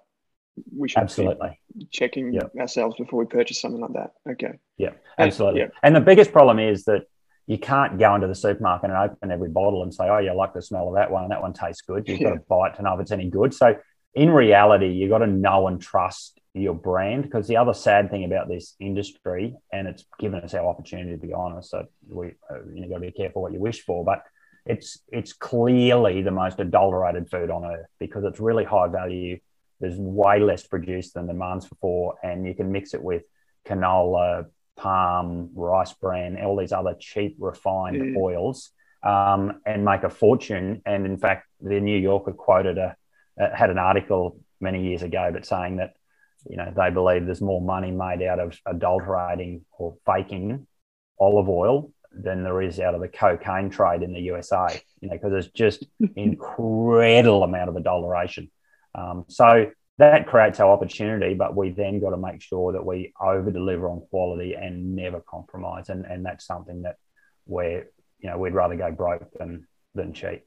[0.77, 1.59] we should absolutely
[1.91, 2.53] checking yep.
[2.59, 4.13] ourselves before we purchase something like that.
[4.33, 4.59] Okay.
[4.79, 5.63] Yeah, absolutely.
[5.63, 5.79] And, yeah.
[5.83, 7.05] and the biggest problem is that
[7.47, 10.55] you can't go into the supermarket and open every bottle and say, "Oh, you like
[10.55, 12.31] the smell of that one, and that one tastes good." You've yeah.
[12.31, 13.53] got to buy it to know if it's any good.
[13.55, 13.77] So,
[14.15, 18.25] in reality, you've got to know and trust your brand because the other sad thing
[18.25, 22.63] about this industry, and it's given us our opportunity to be honest, so we uh,
[22.73, 24.23] you know got to be careful what you wish for, but
[24.67, 29.39] it's it's clearly the most adulterated food on earth because it's really high value
[29.81, 33.23] there's way less produced than months before, and you can mix it with
[33.67, 34.47] canola,
[34.77, 38.17] palm, rice bran, all these other cheap refined mm.
[38.17, 38.71] oils,
[39.03, 40.83] um, and make a fortune.
[40.85, 42.97] And in fact, the New Yorker quoted a
[43.55, 45.95] had an article many years ago, but saying that
[46.49, 50.67] you know they believe there's more money made out of adulterating or faking
[51.19, 54.81] olive oil than there is out of the cocaine trade in the USA.
[55.01, 55.85] You know, because there's just
[56.17, 58.51] incredible amount of adulteration.
[58.95, 63.13] Um, so that creates our opportunity, but we then got to make sure that we
[63.21, 65.91] over deliver on quality and never compromise.
[65.91, 66.97] And, and that's something that
[67.47, 70.45] we're, you know, we'd rather go broke than, than cheap.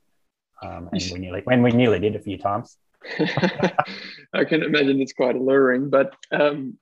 [0.64, 2.78] Um, and we nearly, when we nearly did a few times.
[4.34, 6.78] I can imagine it's quite alluring, but um,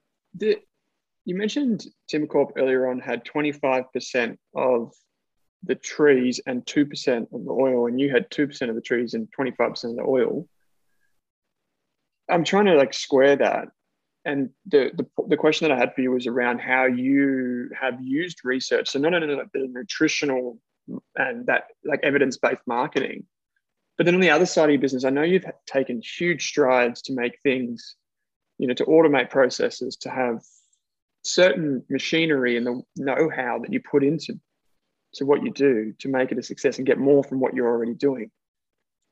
[1.25, 4.93] you mentioned Timbercorp earlier on had 25% of
[5.63, 9.27] the trees and 2% of the oil, and you had 2% of the trees and
[9.37, 10.47] 25% of the oil.
[12.29, 13.67] I'm trying to like square that.
[14.23, 17.95] And the, the, the question that I had for you was around how you have
[18.01, 18.89] used research.
[18.89, 20.59] So not only the nutritional
[21.15, 23.25] and that like evidence-based marketing,
[23.97, 27.01] but then on the other side of your business, I know you've taken huge strides
[27.03, 27.95] to make things,
[28.57, 30.41] you know, to automate processes, to have
[31.23, 34.39] certain machinery and the know-how that you put into
[35.15, 37.67] to what you do to make it a success and get more from what you're
[37.69, 38.31] already doing.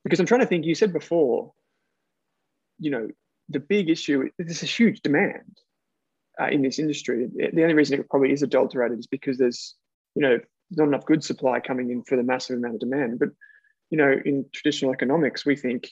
[0.04, 1.54] Because I'm trying to think, you said before,
[2.80, 3.10] you know,
[3.50, 5.60] the big issue is a huge demand.
[6.40, 7.28] uh, in this industry.
[7.34, 9.76] The only reason it probably is adulterated is because there's,
[10.16, 10.40] you know,
[10.72, 13.20] not enough good supply coming in for the massive amount of demand.
[13.20, 13.30] But,
[13.90, 15.90] you know, in traditional economics, we think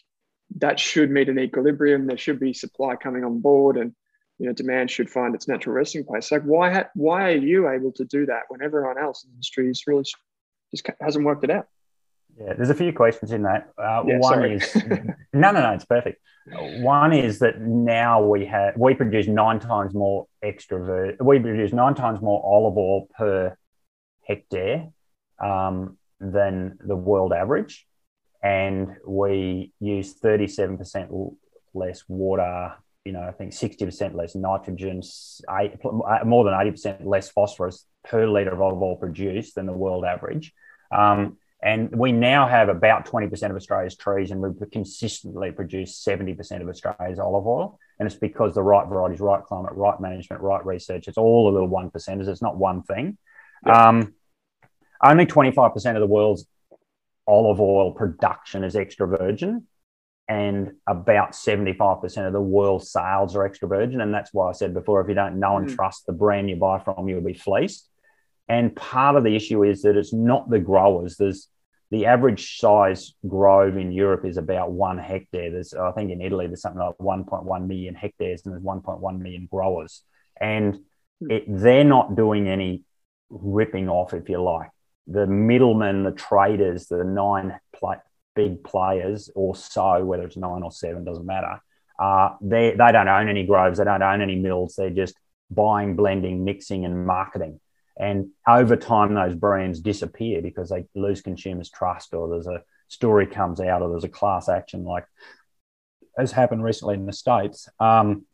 [0.57, 2.07] that should meet an equilibrium.
[2.07, 3.93] There should be supply coming on board, and
[4.39, 6.31] you know, demand should find its natural resting place.
[6.31, 9.35] Like, why ha- why are you able to do that when everyone else in the
[9.35, 10.03] industry is really
[10.71, 11.67] just hasn't worked it out?
[12.39, 13.69] Yeah, there's a few questions in that.
[13.77, 14.55] Uh, Yeah, one sorry.
[14.55, 14.75] is
[15.33, 16.21] no, no, no, it's perfect.
[16.79, 21.95] One is that now we have we produce nine times more extra we produce nine
[21.95, 23.57] times more olive oil per
[24.23, 24.89] hectare
[25.39, 27.85] um, than the world average,
[28.43, 31.11] and we use 37 percent
[31.73, 32.75] less water.
[33.07, 35.01] You know, I think 60 percent less nitrogen,
[35.59, 35.73] eight,
[36.25, 40.05] more than 80 percent less phosphorus per liter of olive oil produced than the world
[40.05, 40.53] average.
[40.91, 46.61] Um, and we now have about 20% of Australia's trees, and we consistently produce 70%
[46.61, 47.79] of Australia's olive oil.
[47.97, 51.07] And it's because the right varieties, right climate, right management, right research.
[51.07, 52.27] It's all the little one percenters.
[52.27, 53.17] It's not one thing.
[53.65, 54.13] Um,
[55.03, 56.45] only 25% of the world's
[57.25, 59.65] olive oil production is extra virgin,
[60.27, 64.01] and about 75% of the world's sales are extra virgin.
[64.01, 65.75] And that's why I said before if you don't know and Mm.
[65.75, 67.89] trust the brand you buy from, you'll be fleeced.
[68.49, 71.17] And part of the issue is that it's not the growers.
[71.17, 71.49] There's
[71.89, 75.49] the average size grove in Europe is about one hectare.
[75.51, 79.47] There's, I think in Italy, there's something like 1.1 million hectares and there's 1.1 million
[79.49, 80.03] growers.
[80.41, 80.79] And
[81.21, 82.83] it, they're not doing any
[83.29, 84.69] ripping off, if you like.
[85.07, 87.57] The middlemen, the traders, the nine
[88.37, 91.59] big players or so, whether it's nine or seven, doesn't matter.
[91.99, 94.75] Uh, they, they don't own any groves, they don't own any mills.
[94.77, 95.15] They're just
[95.49, 97.59] buying, blending, mixing, and marketing.
[97.99, 103.25] And over time, those brands disappear because they lose consumers' trust, or there's a story
[103.25, 105.05] comes out, or there's a class action like
[106.17, 107.67] has happened recently in the States.
[107.79, 108.25] Um,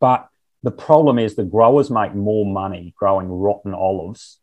[0.00, 0.28] but
[0.62, 4.38] the problem is the growers make more money growing rotten olives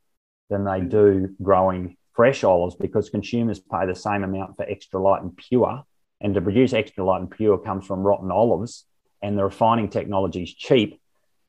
[0.49, 5.21] than they do growing fresh olives because consumers pay the same amount for extra light
[5.21, 5.83] and pure.
[6.21, 8.85] And to produce extra light and pure comes from rotten olives,
[9.21, 11.01] and the refining technology is cheap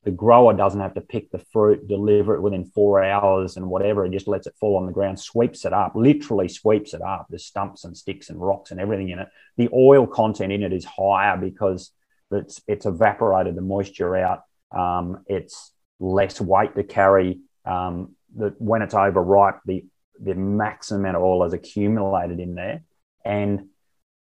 [0.04, 4.04] the grower doesn't have to pick the fruit, deliver it within four hours and whatever.
[4.04, 7.26] It just lets it fall on the ground, sweeps it up, literally sweeps it up.
[7.30, 9.28] There's stumps and sticks and rocks and everything in it.
[9.56, 11.90] The oil content in it is higher because
[12.30, 14.42] it's, it's evaporated the moisture out.
[14.70, 17.40] Um, it's less weight to carry.
[17.64, 19.86] Um, the, when it's overripe, the,
[20.22, 22.82] the maximum amount of oil is accumulated in there.
[23.24, 23.68] And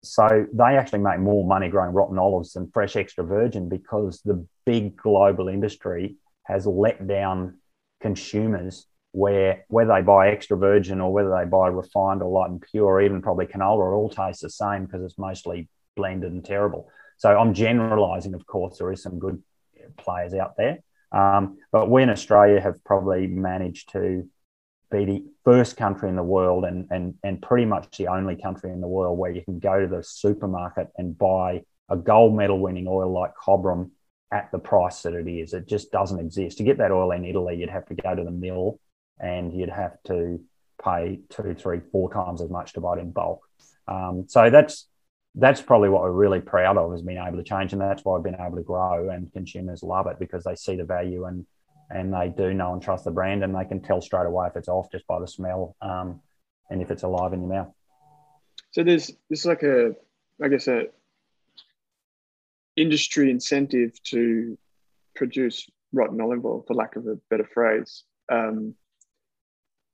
[0.02, 4.46] so they actually make more money growing rotten olives than fresh extra virgin because the
[4.66, 7.58] big global industry has let down
[8.00, 12.62] consumers where whether they buy extra virgin or whether they buy refined or light and
[12.62, 16.44] pure or even probably canola, it all tastes the same because it's mostly blended and
[16.44, 16.88] terrible.
[17.18, 19.42] So I'm generalizing, of course, there is some good
[19.98, 20.78] players out there.
[21.12, 24.28] Um, but we in Australia have probably managed to
[24.92, 28.70] be the first country in the world and, and, and pretty much the only country
[28.70, 32.60] in the world where you can go to the supermarket and buy a gold medal
[32.60, 33.90] winning oil like Cobram
[34.32, 35.52] at the price that it is.
[35.52, 36.58] It just doesn't exist.
[36.58, 38.78] To get that oil in Italy, you'd have to go to the mill
[39.18, 40.40] and you'd have to
[40.82, 43.40] pay two, three, four times as much to buy it in bulk.
[43.88, 44.86] Um, so that's
[45.34, 48.14] that's probably what we're really proud of is being able to change, and that's why
[48.14, 49.08] we've been able to grow.
[49.08, 51.46] And consumers love it because they see the value and
[51.92, 54.56] and they do know and trust the brand, and they can tell straight away if
[54.56, 56.20] it's off just by the smell um,
[56.70, 57.72] and if it's alive in your mouth.
[58.70, 59.92] So there's there's like a
[60.42, 60.86] I guess a
[62.76, 64.58] industry incentive to
[65.14, 68.04] produce rotten olive oil, for lack of a better phrase.
[68.30, 68.74] Um,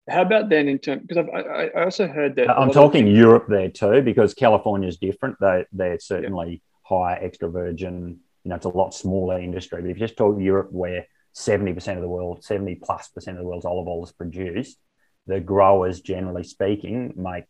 [0.09, 3.07] how about then in terms because I've, I, I also heard that I'm of- talking
[3.07, 5.37] Europe there too, because California is different.
[5.41, 8.21] They they're certainly higher extra virgin.
[8.45, 9.83] You know, it's a lot smaller industry.
[9.83, 13.43] But if you just talk Europe, where 70% of the world, 70 plus percent of
[13.43, 14.79] the world's olive oil is produced,
[15.27, 17.45] the growers, generally speaking, make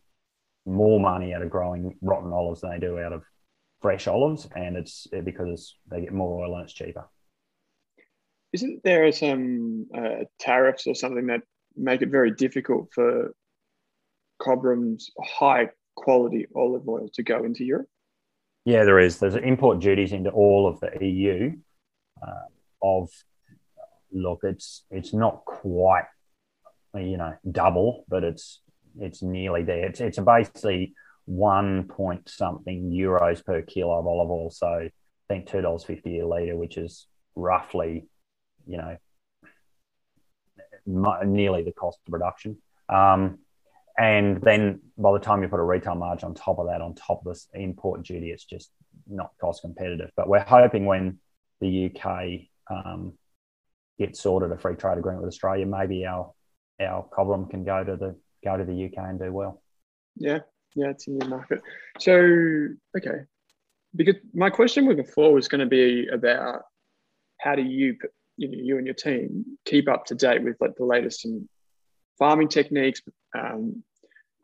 [0.67, 3.23] more money out of growing rotten olives than they do out of
[3.81, 7.09] fresh olives, and it's because they get more oil and it's cheaper.
[8.53, 11.43] isn't there some uh, tariffs or something that
[11.77, 13.33] make it very difficult for
[14.41, 17.89] Cobram's high quality olive oil to go into Europe?
[18.65, 19.19] Yeah, there is.
[19.19, 21.53] There's import duties into all of the EU.
[22.21, 22.49] Uh,
[22.83, 23.11] of
[24.13, 26.05] look, it's it's not quite
[26.95, 28.61] you know double, but it's
[29.01, 29.87] it's nearly there.
[29.87, 30.95] It's it's basically
[31.25, 34.51] one point something euros per kilo of olive oil.
[34.51, 34.91] So I
[35.29, 38.09] think two dollars fifty a liter, which is roughly
[38.67, 38.97] you know
[40.87, 42.57] nearly the cost of production.
[42.89, 43.39] Um,
[43.99, 46.95] and then by the time you put a retail margin on top of that, on
[46.95, 48.71] top of this import duty, it's just
[49.09, 50.11] not cost competitive.
[50.17, 51.19] But we're hoping when
[51.61, 53.15] the UK um,
[53.99, 56.33] get sorted a free trade agreement with Australia, maybe our
[56.81, 59.63] our Cobram can go to the go to the UK and do well.
[60.17, 60.41] Yeah,
[60.75, 61.61] yeah, it's a new market.
[61.99, 62.13] So
[62.97, 63.25] okay,
[63.95, 66.63] because my question forward was going to be about
[67.41, 67.97] how do you
[68.37, 71.49] you know you and your team keep up to date with like the latest in
[72.19, 73.01] farming techniques,
[73.37, 73.83] um,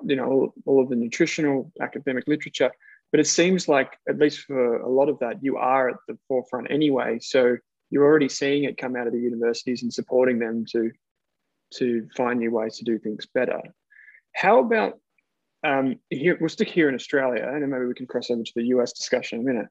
[0.04, 2.70] you know all, all of the nutritional academic literature.
[3.12, 6.18] But it seems like at least for a lot of that, you are at the
[6.26, 7.20] forefront anyway.
[7.20, 7.56] So
[7.94, 10.90] you're already seeing it come out of the universities and supporting them to
[11.74, 13.60] to find new ways to do things better.
[14.34, 14.98] How about
[15.64, 16.36] um, here?
[16.40, 18.92] We'll stick here in Australia, and then maybe we can cross over to the US
[18.92, 19.68] discussion in a minute.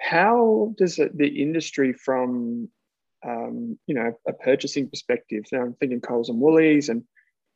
[0.00, 2.68] How does it, the industry, from
[3.26, 7.02] um, you know a purchasing perspective, so I'm thinking Coles and Woolies, and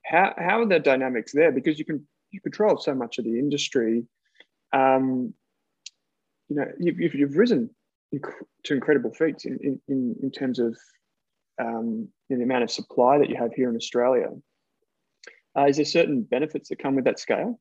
[0.05, 1.53] how how are the dynamics there?
[1.53, 4.05] Because you can you control so much of the industry.
[4.73, 5.33] Um,
[6.49, 7.71] you know, you've, you've risen
[8.65, 10.77] to incredible feats in, in, in terms of
[11.61, 14.29] um, the amount of supply that you have here in Australia.
[15.57, 17.61] Uh, is there certain benefits that come with that scale?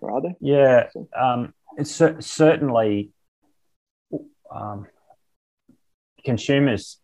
[0.00, 0.36] Or are there?
[0.40, 0.88] Yeah,
[1.18, 3.10] um, it's cer- certainly
[4.54, 4.86] um,
[6.24, 6.98] consumers.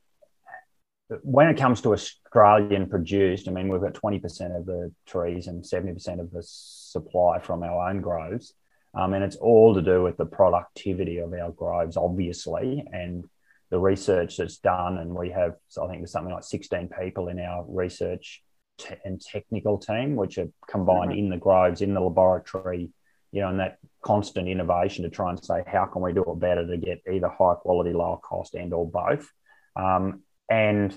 [1.22, 5.62] When it comes to Australian produced, I mean, we've got 20% of the trees and
[5.62, 8.54] 70% of the supply from our own groves.
[8.96, 13.24] Um, and it's all to do with the productivity of our groves, obviously, and
[13.70, 14.98] the research that's done.
[14.98, 18.42] And we have, so I think there's something like 16 people in our research
[18.78, 21.18] t- and technical team, which are combined mm-hmm.
[21.18, 22.90] in the groves, in the laboratory,
[23.32, 26.40] you know, and that constant innovation to try and say, how can we do it
[26.40, 29.28] better to get either high quality, lower cost, and or both?
[29.74, 30.96] Um, and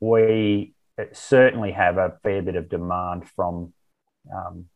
[0.00, 0.74] we
[1.12, 3.72] certainly have a fair bit of demand from
[4.34, 4.66] um,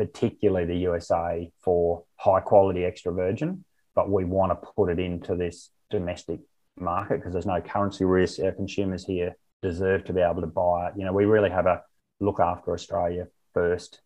[0.00, 5.36] particularly the USA, for high quality extra virgin, but we want to put it into
[5.36, 6.40] this domestic
[6.78, 8.40] market because there's no currency risk.
[8.40, 10.94] Our consumers here deserve to be able to buy it.
[10.96, 11.82] You know, we really have a
[12.18, 14.00] look after Australia first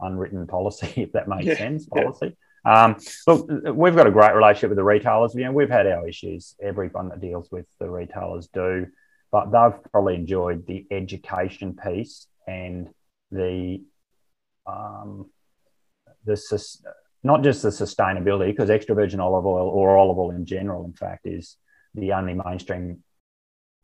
[0.00, 1.58] unwritten policy, if that makes yeah.
[1.58, 2.36] sense, policy.
[2.66, 2.84] Yeah.
[2.84, 2.96] Um,
[3.28, 5.32] look, we've got a great relationship with the retailers.
[5.36, 6.56] You know, we've had our issues.
[6.60, 8.88] Everyone that deals with the retailers do,
[9.30, 12.88] but they've probably enjoyed the education piece and
[13.30, 13.80] the
[14.66, 15.30] um,
[16.24, 16.40] the
[17.22, 20.92] not just the sustainability, because extra virgin olive oil or olive oil in general, in
[20.92, 21.56] fact, is
[21.94, 23.02] the only mainstream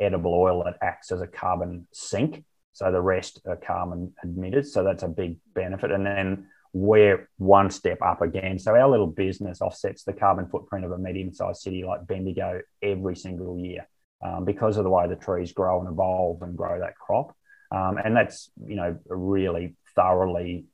[0.00, 2.44] edible oil that acts as a carbon sink.
[2.72, 4.66] So the rest are carbon emitters.
[4.66, 5.90] So that's a big benefit.
[5.90, 8.58] And then we're one step up again.
[8.58, 13.16] So our little business offsets the carbon footprint of a medium-sized city like Bendigo every
[13.16, 13.88] single year
[14.24, 17.34] um, because of the way the trees grow and evolve and grow that crop.
[17.72, 20.64] Um, and that's you know really thoroughly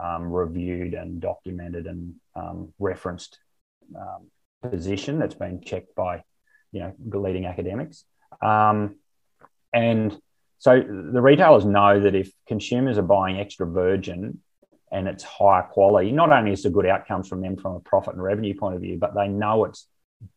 [0.00, 3.38] um, reviewed and documented and um, referenced
[3.96, 4.26] um,
[4.62, 6.22] position that's been checked by
[6.72, 8.04] you know the leading academics.
[8.40, 8.96] Um,
[9.72, 10.16] and
[10.58, 14.40] so the retailers know that if consumers are buying extra virgin
[14.90, 18.14] and it's higher quality not only is it good outcomes from them from a profit
[18.14, 19.88] and revenue point of view but they know it's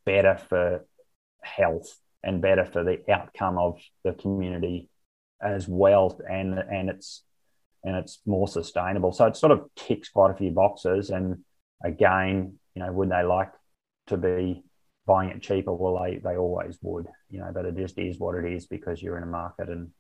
[0.06, 0.86] better for
[1.42, 4.90] health and better for the outcome of the community
[5.42, 6.20] as well.
[6.30, 7.24] And and it's
[7.86, 9.14] and it's more sustainable.
[9.14, 11.12] So it sort of ticks quite a few boxes.
[11.12, 11.44] And
[11.84, 13.52] again, you know, would they like
[14.08, 14.64] to be
[15.06, 15.72] buying it cheaper?
[15.72, 19.02] Well, they they always would, you know, but it just is what it is because
[19.02, 19.92] you're in a market and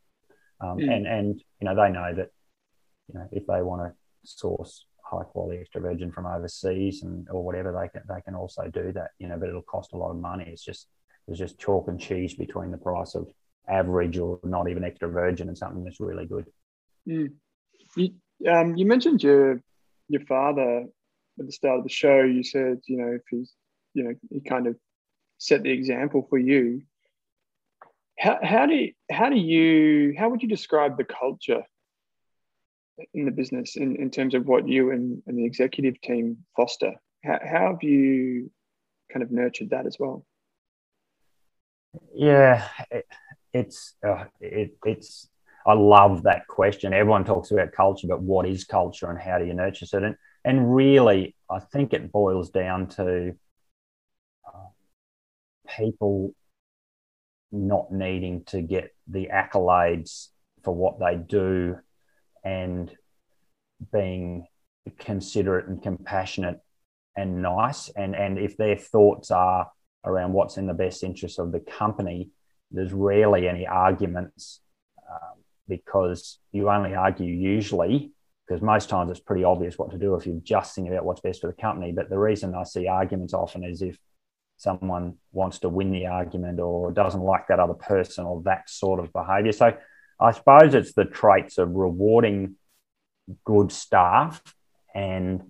[0.60, 0.92] um, mm.
[0.92, 2.30] and and you know they know that
[3.08, 3.94] you know if they want to
[4.28, 8.68] source high quality extra virgin from overseas and or whatever they can they can also
[8.74, 10.88] do that you know but it'll cost a lot of money it's just
[11.28, 13.28] there's just chalk and cheese between the price of
[13.70, 16.46] average or not even extra virgin and something that's really good
[17.08, 17.28] mm.
[17.96, 18.14] You,
[18.52, 19.62] um, you mentioned your
[20.08, 20.86] your father
[21.40, 22.22] at the start of the show.
[22.22, 23.54] You said, you know, if he's,
[23.94, 24.76] you know, he kind of
[25.38, 26.84] set the example for you.
[28.18, 31.64] How, how do you, how do you how would you describe the culture
[33.14, 36.94] in the business in, in terms of what you and, and the executive team foster?
[37.24, 38.52] How, how have you
[39.12, 40.26] kind of nurtured that as well?
[42.14, 43.06] Yeah, it,
[43.54, 45.30] it's uh, it, it's
[45.66, 46.94] I love that question.
[46.94, 50.04] Everyone talks about culture, but what is culture and how do you nurture it?
[50.04, 53.34] And, and really, I think it boils down to
[54.48, 54.68] uh,
[55.78, 56.36] people
[57.52, 60.28] not needing to get the accolades
[60.64, 61.78] for what they do
[62.44, 62.92] and
[63.92, 64.46] being
[65.00, 66.60] considerate and compassionate
[67.16, 67.90] and nice.
[67.90, 69.72] And, and if their thoughts are
[70.04, 72.30] around what's in the best interest of the company,
[72.72, 74.60] there's rarely any arguments
[75.10, 78.12] um, because you only argue usually
[78.48, 81.22] because most times it's pretty obvious what to do if you're just thinking about what's
[81.22, 81.92] best for the company.
[81.92, 83.98] But the reason I see arguments often is if
[84.58, 89.00] someone wants to win the argument or doesn't like that other person or that sort
[89.00, 89.52] of behavior.
[89.52, 89.76] So
[90.20, 92.56] I suppose it's the traits of rewarding
[93.44, 94.42] good staff
[94.94, 95.42] and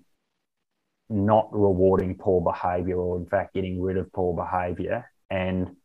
[1.09, 5.75] not rewarding poor behavior or in fact getting rid of poor behavior and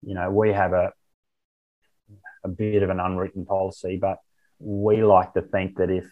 [0.00, 0.90] you know we have a
[2.44, 4.18] a bit of an unwritten policy but
[4.58, 6.06] we like to think that if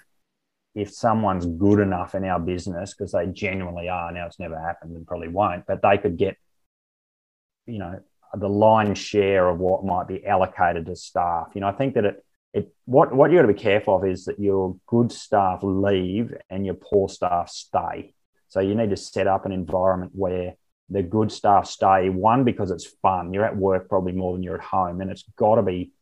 [0.74, 4.96] if someone's good enough in our business because they genuinely are now it's never happened
[4.96, 6.36] and probably won't but they could get
[7.66, 7.98] you know
[8.34, 11.48] the lion's share of what might be allocated to staff.
[11.54, 14.04] You know i think that it it what what you got to be careful of
[14.06, 18.14] is that your good staff leave and your poor staff stay.
[18.48, 20.54] So you need to set up an environment where
[20.88, 23.34] the good staff stay one because it's fun.
[23.34, 25.92] You're at work probably more than you're at home and it's got to be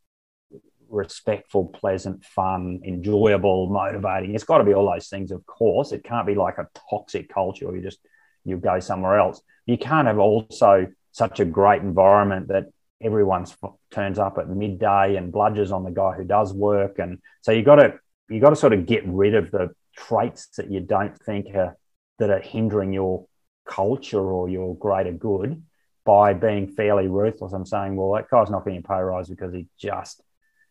[0.88, 4.34] respectful pleasant fun enjoyable motivating.
[4.34, 5.92] It's got to be all those things of course.
[5.92, 7.98] It can't be like a toxic culture or you just
[8.44, 9.40] you go somewhere else.
[9.66, 12.66] You can't have also such a great environment that
[13.02, 13.46] everyone
[13.90, 16.98] turns up at midday and bludges on the guy who does work.
[16.98, 20.48] And so you got to you got to sort of get rid of the traits
[20.56, 21.76] that you don't think are
[22.18, 23.26] that are hindering your
[23.66, 25.62] culture or your greater good
[26.04, 29.52] by being fairly ruthless and saying, well, that guy's not getting a pay rise because
[29.52, 30.22] he just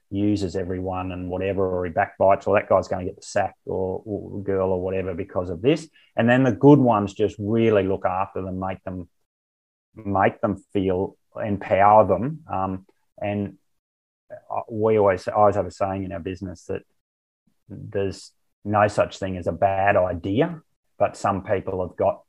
[0.09, 3.55] uses everyone and whatever, or he backbites, or that guy's going to get the sack
[3.65, 5.87] or, or girl or whatever because of this.
[6.15, 9.09] And then the good ones just really look after them, make them
[9.95, 12.43] make them feel empower them.
[12.51, 12.85] Um,
[13.21, 13.57] and
[14.69, 16.81] we always I always have a saying in our business that
[17.69, 18.31] there's
[18.63, 20.61] no such thing as a bad idea,
[20.97, 22.21] but some people have got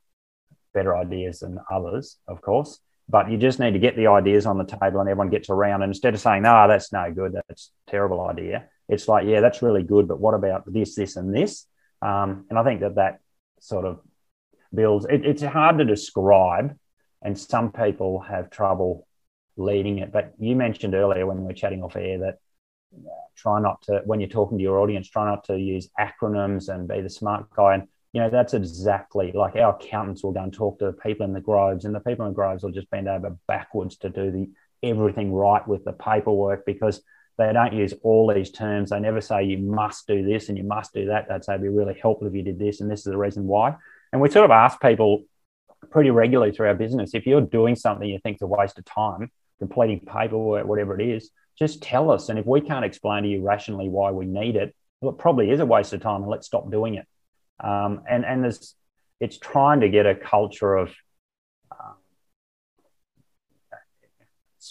[0.73, 2.79] better ideas than others, of course.
[3.09, 5.81] But you just need to get the ideas on the table and everyone gets around.
[5.81, 9.39] And instead of saying, no, oh, that's no good, that's terrible idea, it's like, yeah,
[9.39, 11.65] that's really good, but what about this, this, and this?
[12.01, 13.19] Um, and I think that that
[13.59, 14.01] sort of
[14.73, 16.77] builds, it, it's hard to describe.
[17.21, 19.07] And some people have trouble
[19.57, 20.11] leading it.
[20.11, 22.37] But you mentioned earlier when we were chatting off air that
[23.35, 26.87] try not to, when you're talking to your audience, try not to use acronyms and
[26.87, 27.75] be the smart guy.
[27.75, 31.25] And you know, that's exactly like our accountants will go and talk to the people
[31.25, 34.09] in the groves, and the people in the groves will just bend over backwards to
[34.09, 34.49] do the
[34.83, 37.01] everything right with the paperwork because
[37.37, 38.89] they don't use all these terms.
[38.89, 41.27] They never say you must do this and you must do that.
[41.27, 43.45] They'd say it'd be really helpful if you did this, and this is the reason
[43.45, 43.75] why.
[44.11, 45.23] And we sort of ask people
[45.91, 48.85] pretty regularly through our business if you're doing something you think is a waste of
[48.85, 52.29] time, completing paperwork, whatever it is, just tell us.
[52.29, 55.51] And if we can't explain to you rationally why we need it, well, it probably
[55.51, 57.05] is a waste of time, and let's stop doing it.
[57.63, 58.75] Um, and and there's
[59.19, 60.93] it's trying to get a culture of
[61.71, 61.95] um,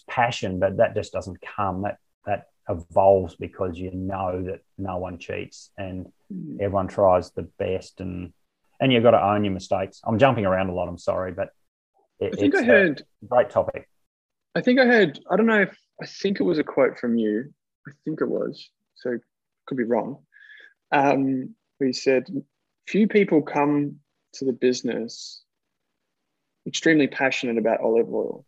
[0.08, 1.82] passion, but that just doesn't come.
[1.82, 6.60] That that evolves because you know that no one cheats and mm.
[6.60, 8.32] everyone tries the best and
[8.80, 10.00] and you've got to own your mistakes.
[10.04, 10.88] I'm jumping around a lot.
[10.88, 11.50] I'm sorry, but
[12.20, 13.88] it, I think I heard great topic.
[14.54, 15.18] I think I heard.
[15.30, 17.52] I don't know if I think it was a quote from you.
[17.88, 18.68] I think it was.
[18.96, 19.18] So
[19.66, 20.18] could be wrong.
[20.92, 22.26] Um, we said
[22.86, 23.96] few people come
[24.34, 25.42] to the business
[26.66, 28.44] extremely passionate about olive oil,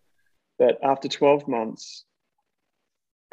[0.59, 2.05] but after 12 months,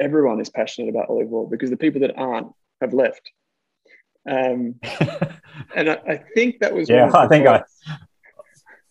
[0.00, 3.22] everyone is passionate about olive oil because the people that aren't have left.
[4.28, 4.76] Um,
[5.74, 7.10] and I, I, think that was yeah.
[7.14, 7.62] I think I,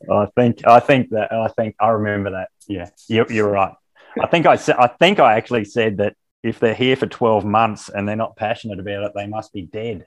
[0.09, 2.49] I think I think that I think I remember that.
[2.67, 3.73] Yeah, you're, you're right.
[4.21, 7.43] I think I said I think I actually said that if they're here for 12
[7.43, 10.05] months and they're not passionate about it, they must be dead.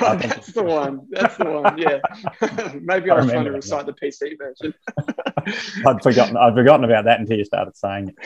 [0.00, 1.06] Oh, that's the one.
[1.10, 1.78] That's the one.
[1.78, 1.98] Yeah.
[2.80, 4.74] Maybe I, I was trying to recite the PC version.
[5.86, 6.36] I'd forgotten.
[6.36, 8.16] I'd forgotten about that until you started saying it.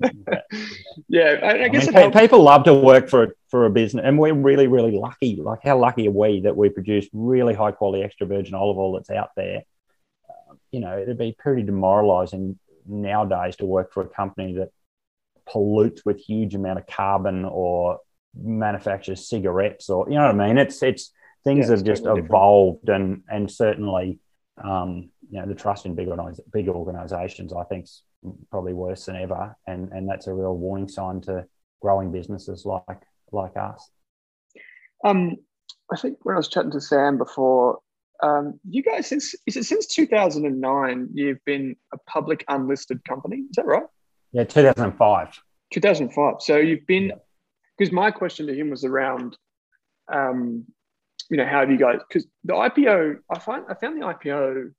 [1.08, 4.18] yeah, I, I guess I mean, people love to work for for a business, and
[4.18, 5.36] we're really, really lucky.
[5.36, 8.92] Like, how lucky are we that we produce really high quality extra virgin olive oil
[8.92, 9.62] that's out there?
[10.28, 14.70] Uh, you know, it'd be pretty demoralising nowadays to work for a company that
[15.48, 17.98] pollutes with huge amount of carbon or
[18.34, 20.58] manufactures cigarettes or you know what I mean.
[20.58, 21.12] It's it's
[21.44, 23.24] things yeah, have just totally evolved different.
[23.28, 24.18] and and certainly
[24.62, 28.02] um, you know the trust in big organiz- big organisations I think is
[28.50, 31.46] probably worse than ever, and and that's a real warning sign to
[31.80, 33.02] growing businesses like
[33.32, 33.90] like us.
[35.04, 35.36] Um,
[35.92, 37.78] I think when I was chatting to Sam before,
[38.22, 43.38] um, you guys since is it since 2009 you've been a public unlisted company?
[43.38, 43.86] Is that right?
[44.32, 45.40] Yeah, 2005.
[45.72, 46.34] 2005.
[46.40, 47.12] So you've been
[47.78, 49.36] because my question to him was around,
[50.12, 50.64] um,
[51.30, 52.00] you know, how do you guys?
[52.06, 54.72] Because the IPO, I find I found the IPO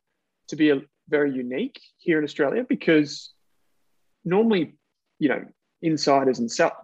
[0.49, 3.33] to be a, very unique here in Australia because
[4.23, 4.75] normally,
[5.17, 5.43] you know,
[5.81, 6.77] insiders and sell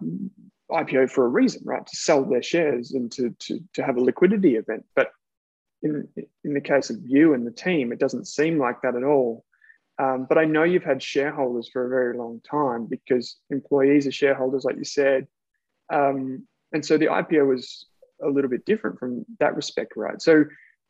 [0.70, 1.86] IPO for a reason, right?
[1.86, 4.84] To sell their shares and to to to have a liquidity event.
[4.94, 5.12] But
[5.82, 6.08] in
[6.44, 9.44] in the case of you and the team, it doesn't seem like that at all.
[9.98, 14.12] Um, but I know you've had shareholders for a very long time because employees are
[14.12, 15.26] shareholders, like you said.
[15.92, 17.86] Um, and so the IPO was
[18.22, 20.20] a little bit different from that respect, right?
[20.20, 20.44] So,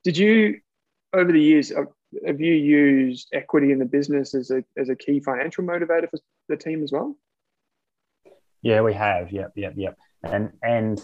[0.05, 0.61] did you,
[1.12, 1.84] over the years, uh,
[2.26, 6.18] have you used equity in the business as a, as a key financial motivator for
[6.49, 7.16] the team as well?
[8.62, 9.32] Yeah, we have.
[9.32, 9.97] Yep, yep, yep.
[10.22, 11.01] And and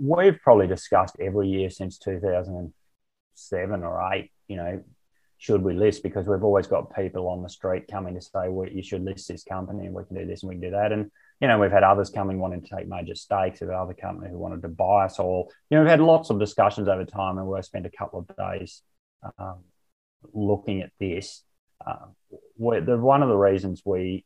[0.00, 4.30] we've probably discussed every year since 2007 or eight.
[4.48, 4.82] You know,
[5.38, 6.02] should we list?
[6.02, 9.28] Because we've always got people on the street coming to say, well, you should list
[9.28, 10.92] this company and we can do this and we can do that.
[10.92, 11.10] And,
[11.40, 14.38] you know, we've had others coming wanting to take major stakes of other company who
[14.38, 15.52] wanted to buy us all.
[15.70, 18.36] You know, we've had lots of discussions over time and we've spent a couple of
[18.36, 18.82] days
[19.38, 19.58] um,
[20.32, 21.42] looking at this.
[21.86, 22.14] Um,
[22.58, 24.24] the, one of the reasons we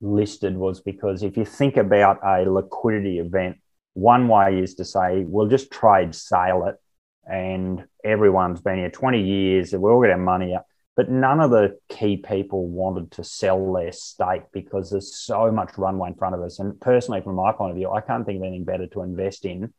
[0.00, 3.56] listed was because if you think about a liquidity event,
[3.94, 6.76] one way is to say, we'll just trade sale it
[7.26, 10.66] and everyone's been here 20 years, and we all our money up.
[11.00, 15.78] But none of the key people wanted to sell their stake because there's so much
[15.78, 16.58] runway in front of us.
[16.58, 19.46] And personally, from my point of view, I can't think of anything better to invest
[19.46, 19.72] in,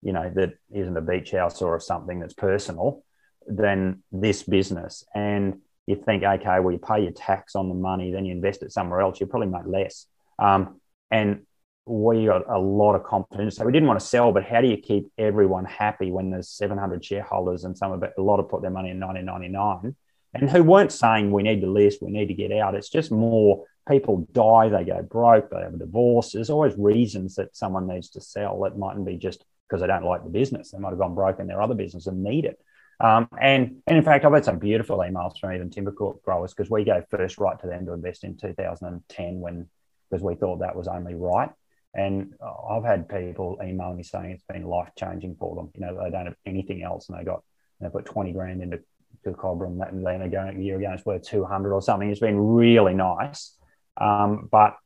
[0.00, 3.02] you know, that isn't a beach house or something that's personal
[3.48, 5.04] than this business.
[5.12, 8.62] And you think, okay, well, you pay your tax on the money, then you invest
[8.62, 10.06] it somewhere else, you probably make less.
[10.38, 11.46] Um, and
[11.84, 13.56] we got a lot of confidence.
[13.56, 16.48] So we didn't want to sell, but how do you keep everyone happy when there's
[16.48, 19.96] 700 shareholders and some of it, a lot of put their money in 1999
[20.34, 22.74] and who weren't saying we need to list, we need to get out.
[22.74, 26.32] It's just more people die, they go broke, they have a divorce.
[26.32, 28.64] There's always reasons that someone needs to sell.
[28.64, 30.70] It mightn't be just because they don't like the business.
[30.70, 32.60] They might have gone broke in their other business and need it.
[33.00, 36.70] Um, and, and in fact, I've had some beautiful emails from even Timbercorp growers because
[36.70, 39.68] we gave first right to them to invest in 2010 when
[40.10, 41.50] because we thought that was only right.
[41.94, 42.34] And
[42.68, 45.70] I've had people email me saying it's been life changing for them.
[45.74, 47.42] You know, they don't have anything else and they got,
[47.80, 48.80] they put 20 grand into
[49.24, 52.10] to Cobram and then a year ago it's worth 200 or something.
[52.10, 53.56] It's been really nice.
[53.96, 54.76] Um, but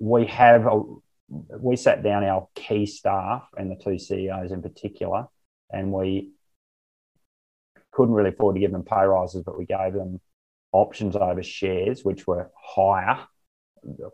[0.00, 0.82] we have, a,
[1.58, 5.26] we sat down our key staff and the two CEOs in particular,
[5.70, 6.30] and we
[7.92, 10.20] couldn't really afford to give them pay rises, but we gave them
[10.72, 13.26] options over shares, which were higher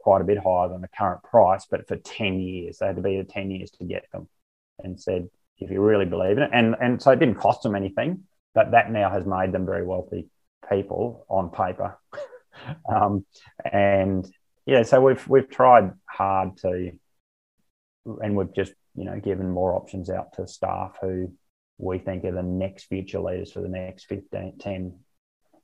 [0.02, 2.78] quite a bit higher than the current price, but for 10 years.
[2.78, 4.28] They had to be there 10 years to get them
[4.82, 5.28] and said,
[5.58, 6.50] if you really believe in it.
[6.52, 8.24] And, and so it didn't cost them anything,
[8.54, 10.28] but that now has made them very wealthy
[10.68, 11.98] people on paper.
[12.88, 13.24] um,
[13.70, 14.30] and
[14.66, 16.92] yeah, so we've, we've tried hard to,
[18.04, 21.32] and we've just, you know, given more options out to staff who
[21.78, 24.98] we think are the next future leaders for the next 15, 10,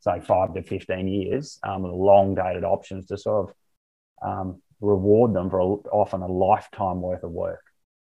[0.01, 5.51] say five to 15 years, um, long dated options to sort of um, reward them
[5.51, 7.63] for a, often a lifetime worth of work.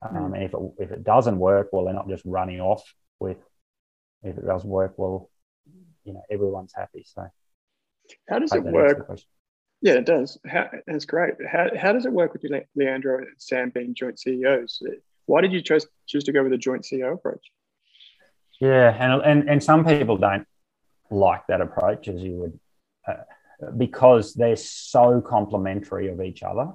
[0.02, 0.34] Um, mm.
[0.34, 2.82] And if it, if it doesn't work, well, they're not just running off
[3.18, 3.38] with.
[4.24, 5.30] If it doesn't work, well,
[6.04, 7.04] you know, everyone's happy.
[7.06, 7.26] So,
[8.28, 9.20] how does it work?
[9.82, 10.38] Yeah, it does.
[10.46, 11.34] How, that's great.
[11.46, 14.82] How, how does it work with you, Leandro and Sam being joint CEOs?
[15.26, 17.50] Why did you choose choose to go with a joint CEO approach?
[18.60, 20.46] Yeah, and and and some people don't
[21.10, 22.58] like that approach, as you would
[23.06, 23.24] uh,
[23.76, 26.72] because they're so complementary of each other.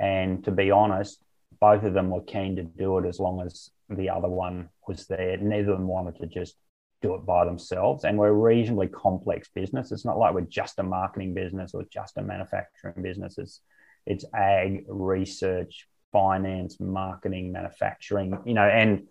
[0.00, 1.22] And to be honest,
[1.60, 5.06] both of them were keen to do it as long as the other one was
[5.06, 5.36] there.
[5.36, 6.56] Neither of them wanted to just
[7.02, 8.04] do it by themselves.
[8.04, 9.92] And we're a reasonably complex business.
[9.92, 13.38] It's not like we're just a marketing business or just a manufacturing business.
[13.38, 13.60] It's
[14.06, 19.08] it's ag, research, finance, marketing, manufacturing, you know, and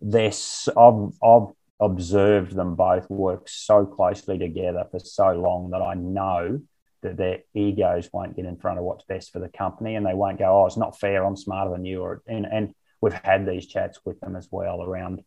[0.00, 1.48] this I've, I've
[1.80, 6.60] observed them both work so closely together for so long that I know
[7.02, 10.14] that their egos won't get in front of what's best for the company and they
[10.14, 12.02] won't go, oh, it's not fair, I'm smarter than you.
[12.02, 15.22] Or and, and we've had these chats with them as well around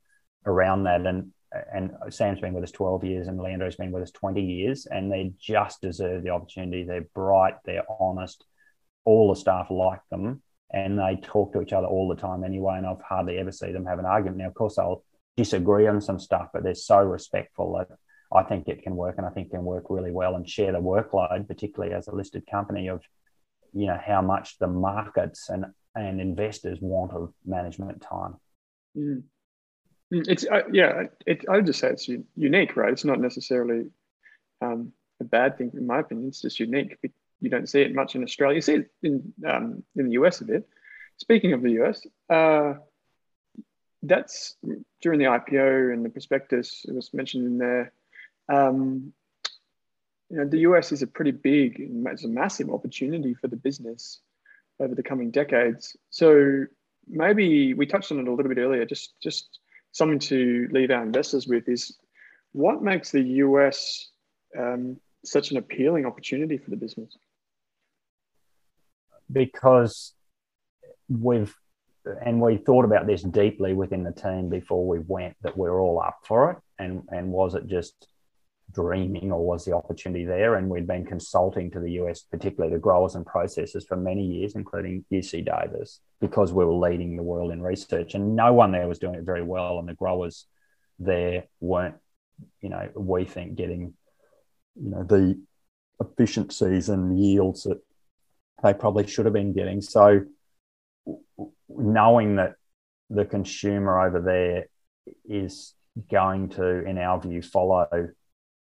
[0.46, 1.06] around that.
[1.06, 1.32] And
[1.74, 5.12] and Sam's been with us 12 years and Leandro's been with us 20 years and
[5.12, 6.84] they just deserve the opportunity.
[6.84, 8.46] They're bright, they're honest,
[9.06, 10.42] all the staff like them
[10.72, 12.76] and they talk to each other all the time anyway.
[12.78, 14.38] And I've hardly ever see them have an argument.
[14.38, 15.04] Now, of course, they'll
[15.36, 17.98] disagree on some stuff, but they're so respectful that
[18.34, 20.72] I think it can work and I think it can work really well and share
[20.72, 23.02] the workload, particularly as a listed company of,
[23.74, 28.36] you know, how much the markets and, and investors want of management time.
[28.98, 29.24] Mm.
[30.12, 32.92] Mm it's, uh, yeah, it, I would just say it's unique, right?
[32.92, 33.90] It's not necessarily
[34.62, 36.28] um, a bad thing, in my opinion.
[36.28, 36.98] It's just unique.
[37.40, 38.56] You don't see it much in Australia.
[38.56, 40.68] You see it in, um, in the US a bit.
[41.18, 42.74] Speaking of the US, uh,
[44.04, 44.56] that's
[45.02, 47.94] during the IPO and the prospectus, it was mentioned in there.
[48.50, 49.14] Um,
[50.30, 54.20] you know, the US is a pretty big, it's a massive opportunity for the business
[54.80, 55.96] over the coming decades.
[56.10, 56.66] So
[57.08, 58.86] maybe we touched on it a little bit earlier.
[58.86, 59.60] Just just
[59.92, 61.98] something to leave our investors with is
[62.54, 64.10] what makes the US
[64.58, 67.18] um, such an appealing opportunity for the business?
[69.32, 70.14] Because
[71.10, 71.56] we've
[72.26, 75.80] and we thought about this deeply within the team before we went that we are
[75.80, 78.08] all up for it and and was it just
[78.74, 82.80] dreaming or was the opportunity there and we'd been consulting to the US particularly the
[82.80, 87.52] growers and processors for many years including UC Davis because we were leading the world
[87.52, 88.14] in research.
[88.14, 90.46] And no one there was doing it very well and the growers
[91.00, 91.96] there weren't
[92.62, 93.94] you know we think getting
[94.76, 95.40] you know the
[96.00, 97.82] efficiencies and yields that
[98.64, 99.82] they probably should have been getting.
[99.82, 100.22] So
[101.70, 102.56] knowing that
[103.10, 104.68] the consumer over there
[105.26, 105.74] is
[106.10, 108.10] going to, in our view, follow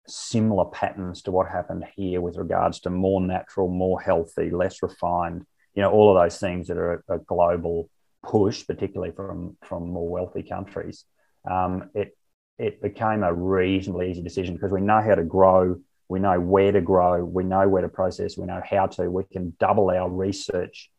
[0.10, 5.45] similar patterns to what happened here with regards to more natural, more healthy, less refined,
[5.74, 7.89] you know, all of those things that are a, global
[8.24, 11.05] push, particularly from, from more wealthy countries.
[11.49, 12.18] Um, it,
[12.57, 15.80] it became a reasonably easy decision because we know how to grow,
[16.10, 19.10] we know where to grow, we know where to process, we know how to.
[19.10, 20.89] We can double our research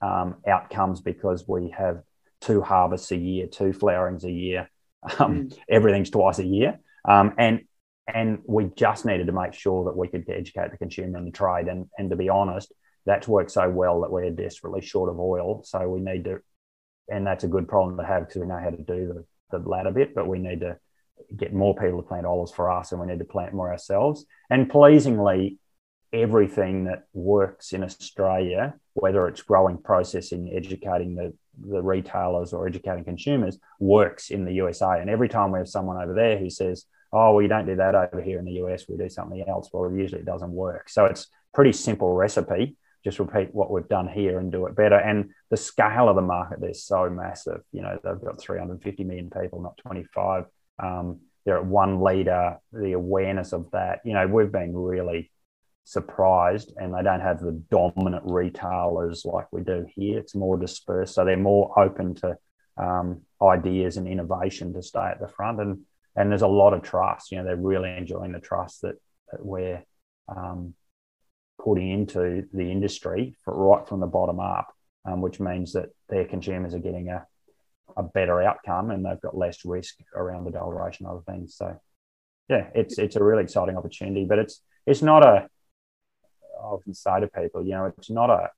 [0.00, 2.02] um, outcomes because we have
[2.40, 4.70] two harvests a year, two flowerings a year.
[5.18, 5.58] Um, mm.
[5.68, 7.62] Everything's twice a year, um, and
[8.06, 11.32] and we just needed to make sure that we could educate the consumer and the
[11.32, 11.68] trade.
[11.68, 12.72] And and to be honest,
[13.06, 15.62] that's worked so well that we're desperately short of oil.
[15.64, 16.40] So we need to,
[17.08, 19.68] and that's a good problem to have because we know how to do the, the
[19.68, 20.78] latter bit, but we need to
[21.36, 24.26] get more people to plant olives for us and we need to plant more ourselves.
[24.48, 25.58] And pleasingly,
[26.12, 33.04] everything that works in Australia, whether it's growing, processing, educating the, the retailers or educating
[33.04, 35.00] consumers, works in the USA.
[35.00, 37.94] And every time we have someone over there who says, oh, we don't do that
[37.94, 40.88] over here in the US, we do something else, well, usually it doesn't work.
[40.88, 42.76] So it's pretty simple recipe.
[43.02, 44.96] Just repeat what we've done here and do it better.
[44.96, 47.62] And the scale of the market, they're so massive.
[47.72, 50.44] You know, they've got 350 million people, not 25.
[50.78, 52.58] Um, they're at one leader.
[52.72, 55.30] The awareness of that, you know, we've been really
[55.84, 60.18] surprised and they don't have the dominant retailers like we do here.
[60.18, 61.14] It's more dispersed.
[61.14, 62.36] So they're more open to
[62.76, 65.60] um, ideas and innovation to stay at the front.
[65.60, 65.80] And,
[66.16, 67.30] and there's a lot of trust.
[67.30, 68.96] You know, they're really enjoying the trust that,
[69.30, 69.82] that we're
[70.28, 70.74] um,
[71.62, 74.72] putting into the industry for, right from the bottom up,
[75.04, 77.26] um, which means that their consumers are getting a,
[77.96, 81.56] a better outcome and they've got less risk around adulteration and other things.
[81.56, 81.80] So,
[82.48, 85.48] yeah, it's it's a really exciting opportunity, but it's it's not a
[86.60, 88.50] I often say to people, you know, it's not a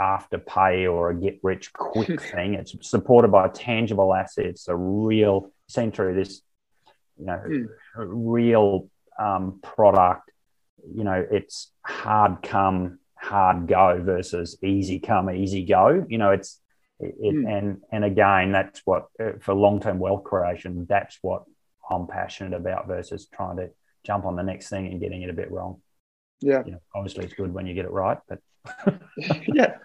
[0.00, 2.54] Afterpay or a get rich quick thing.
[2.54, 6.42] It's supported by tangible assets, a real seen through this,
[7.18, 7.66] you know, mm.
[7.96, 8.88] real
[9.18, 10.30] um, product.
[10.94, 16.04] You know, it's hard come, hard go versus easy come, easy go.
[16.08, 16.60] You know, it's
[17.00, 17.50] it, mm.
[17.50, 20.86] and and again, that's what uh, for long term wealth creation.
[20.88, 21.44] That's what
[21.90, 23.70] I'm passionate about versus trying to
[24.04, 25.80] jump on the next thing and getting it a bit wrong.
[26.40, 26.62] Yeah.
[26.64, 28.40] You know, obviously, it's good when you get it right, but
[29.46, 29.76] yeah.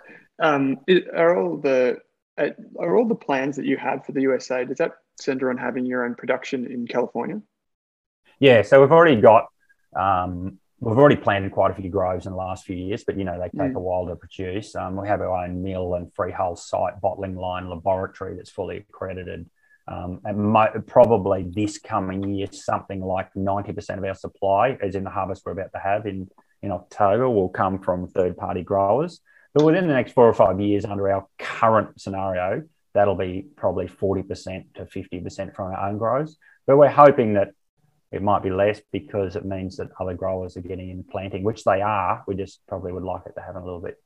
[0.42, 0.78] Um,
[1.14, 1.98] are all the
[2.38, 2.50] uh,
[2.80, 4.66] are all the plans that you have for the USA?
[4.66, 7.42] Does that center on having your own production in California?
[8.40, 9.48] Yeah, so we've already got
[9.96, 13.24] um, we've already planted quite a few groves in the last few years, but you
[13.24, 13.76] know they take mm.
[13.76, 14.76] a while to produce.
[14.76, 19.50] Um, we have our own mill and freehold site, bottling line, laboratory that's fully accredited.
[19.88, 25.04] Um, and mo- probably this coming year, something like 90% of our supply, as in
[25.04, 26.30] the harvest we're about to have in,
[26.62, 29.20] in October, will come from third party growers.
[29.56, 32.64] But within the next four or five years, under our current scenario,
[32.94, 36.38] that'll be probably 40% to 50% from our own growers.
[36.66, 37.50] But we're hoping that
[38.12, 41.64] it might be less because it means that other growers are getting in planting, which
[41.64, 42.24] they are.
[42.28, 44.02] We just probably would like it to happen a little bit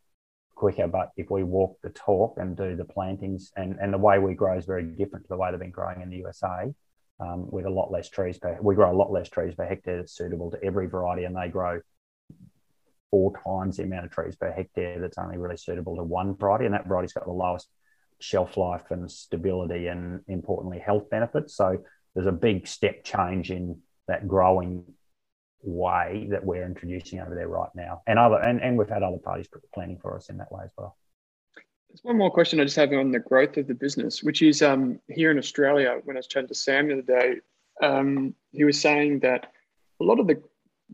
[0.56, 0.88] quicker.
[0.88, 4.34] But if we walk the talk and do the plantings, and, and the way we
[4.34, 6.74] grow is very different to the way they've been growing in the USA,
[7.20, 9.98] um, with a lot less trees per, we grow a lot less trees per hectare
[9.98, 11.80] that's suitable to every variety, and they grow
[13.12, 16.66] four times the amount of trees per hectare that's only really suitable to one variety,
[16.66, 17.70] and that variety's got the lowest
[18.24, 21.56] shelf life and stability, and importantly, health benefits.
[21.56, 21.78] So
[22.16, 24.86] there's a big step change in that growing
[25.62, 28.02] way that we're introducing over there right now.
[28.08, 30.72] And other and, and we've had other parties planning for us in that way as
[30.78, 30.98] well.
[31.90, 34.62] There's one more question I just have on the growth of the business, which is
[34.62, 37.36] um, here in Australia, when I was chatting to Sam the other day,
[37.84, 39.52] um, he was saying that
[40.02, 40.42] a lot of the,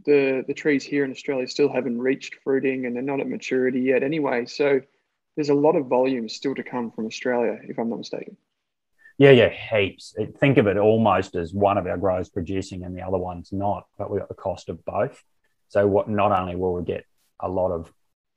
[0.05, 3.82] the the trees here in Australia still haven't reached fruiting and they're not at maturity
[3.82, 4.45] yet anyway.
[4.45, 4.82] So
[5.39, 8.35] there's a lot of volume still to come from Australia, if I'm not mistaken.
[9.17, 10.13] Yeah, yeah, heaps.
[10.37, 13.85] Think of it almost as one of our growers producing and the other one's not,
[13.97, 15.23] but we've got the cost of both.
[15.69, 17.05] So what not only will we get
[17.39, 17.89] a lot of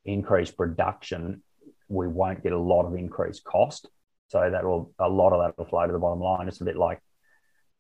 [0.04, 1.42] increased production,
[1.88, 3.88] we won't get a lot of increased cost.
[4.28, 6.46] So that will a lot of that will flow to the bottom line.
[6.46, 7.00] It's a bit like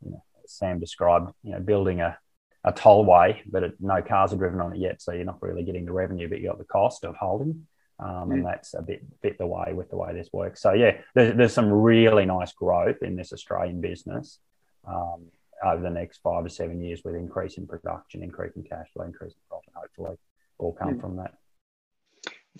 [0.04, 2.18] you know, Sam described, you know, building a
[2.64, 5.64] a tollway, but it, no cars are driven on it yet, so you're not really
[5.64, 7.68] getting the revenue, but you got the cost of holding.
[8.02, 8.32] Um, mm.
[8.34, 10.60] And that's a bit bit the way with the way this works.
[10.60, 14.38] So yeah, there's, there's some really nice growth in this Australian business
[14.86, 15.26] um,
[15.64, 19.04] over the next five or seven years with increase in production, increase in cash flow,
[19.04, 19.72] increase in profit.
[19.74, 20.16] Hopefully,
[20.58, 21.00] all come mm.
[21.00, 21.34] from that.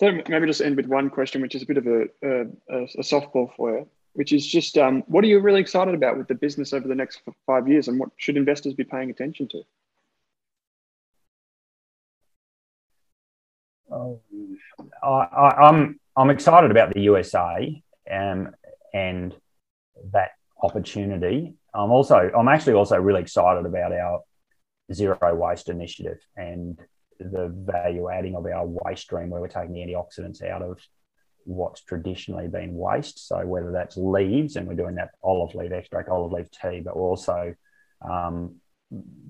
[0.01, 3.55] Maybe just end with one question, which is a bit of a, a, a softball
[3.55, 6.73] for you, which is just um, what are you really excited about with the business
[6.73, 9.61] over the next five years, and what should investors be paying attention to?
[13.91, 14.19] Oh,
[15.03, 17.81] I, am I'm, I'm excited about the USA
[18.11, 18.51] um,
[18.93, 19.35] and
[20.11, 20.31] that
[20.61, 21.55] opportunity.
[21.73, 24.21] I'm also I'm actually also really excited about our
[24.93, 26.79] zero waste initiative and
[27.19, 30.79] the value adding of our waste stream where we're taking the antioxidants out of
[31.45, 33.27] what's traditionally been waste.
[33.27, 36.95] So whether that's leaves and we're doing that olive leaf extract, olive leaf tea, but
[36.95, 37.55] we also
[38.01, 38.55] um,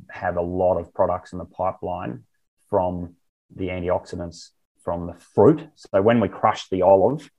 [0.09, 2.23] have a lot of products in the pipeline
[2.69, 3.15] from
[3.55, 4.49] the antioxidants
[4.83, 5.67] from the fruit.
[5.75, 7.29] So when we crush the olive,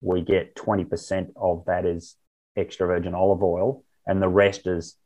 [0.00, 2.16] we get 20% of that is
[2.56, 4.96] extra virgin olive oil, and the rest is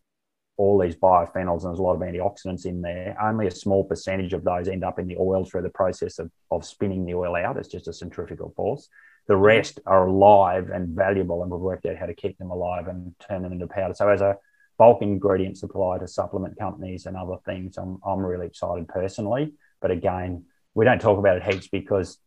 [0.56, 3.16] all these biophenols, and there's a lot of antioxidants in there.
[3.22, 6.30] Only a small percentage of those end up in the oil through the process of,
[6.50, 7.58] of spinning the oil out.
[7.58, 8.88] It's just a centrifugal force.
[9.28, 12.88] The rest are alive and valuable, and we've worked out how to keep them alive
[12.88, 13.92] and turn them into powder.
[13.94, 14.36] So, as a
[14.78, 19.52] bulk ingredient supplier to supplement companies and other things, I'm, I'm really excited personally.
[19.82, 20.44] But again,
[20.76, 22.18] we don't talk about it heaps because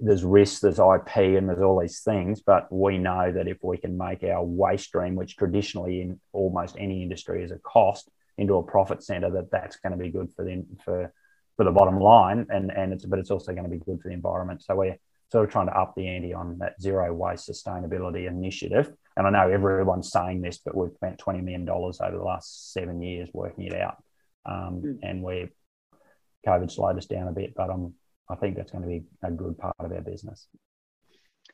[0.00, 2.40] there's risks, there's IP, and there's all these things.
[2.40, 6.76] But we know that if we can make our waste stream, which traditionally in almost
[6.78, 10.30] any industry is a cost, into a profit center, that that's going to be good
[10.34, 11.12] for the for
[11.56, 14.08] for the bottom line, and and it's but it's also going to be good for
[14.08, 14.62] the environment.
[14.62, 14.98] So we're
[15.30, 18.92] sort of trying to up the ante on that zero waste sustainability initiative.
[19.16, 22.72] And I know everyone's saying this, but we've spent twenty million dollars over the last
[22.72, 24.02] seven years working it out,
[24.44, 24.98] um, mm.
[25.02, 25.50] and we're
[26.46, 27.94] COVID slowed us down a bit, but um,
[28.28, 30.46] I think that's going to be a good part of our business.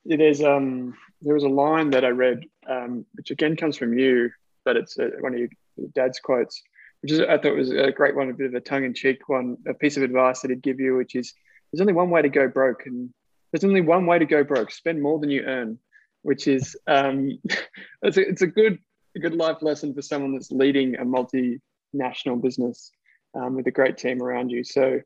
[0.04, 3.96] Yeah, there's um, there was a line that I read, um, which again comes from
[3.96, 4.30] you,
[4.64, 5.48] but it's uh, one of your
[5.94, 6.62] dad's quotes,
[7.00, 9.74] which is I thought was a great one, a bit of a tongue-in-cheek one, a
[9.74, 11.32] piece of advice that he'd give you, which is
[11.72, 13.10] there's only one way to go broke, and
[13.52, 15.78] there's only one way to go broke: spend more than you earn,
[16.22, 17.38] which is um,
[18.02, 18.78] it's a, it's a good
[19.16, 22.90] a good life lesson for someone that's leading a multinational business
[23.34, 24.64] um, with a great team around you.
[24.64, 25.00] So,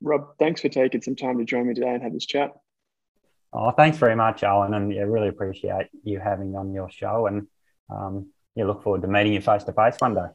[0.00, 2.52] Rob, thanks for taking some time to join me today and have this chat.
[3.52, 7.26] Oh, thanks very much, Alan, and yeah, really appreciate you having me on your show.
[7.26, 7.46] And
[7.90, 10.26] um, yeah, look forward to meeting you face to face one day.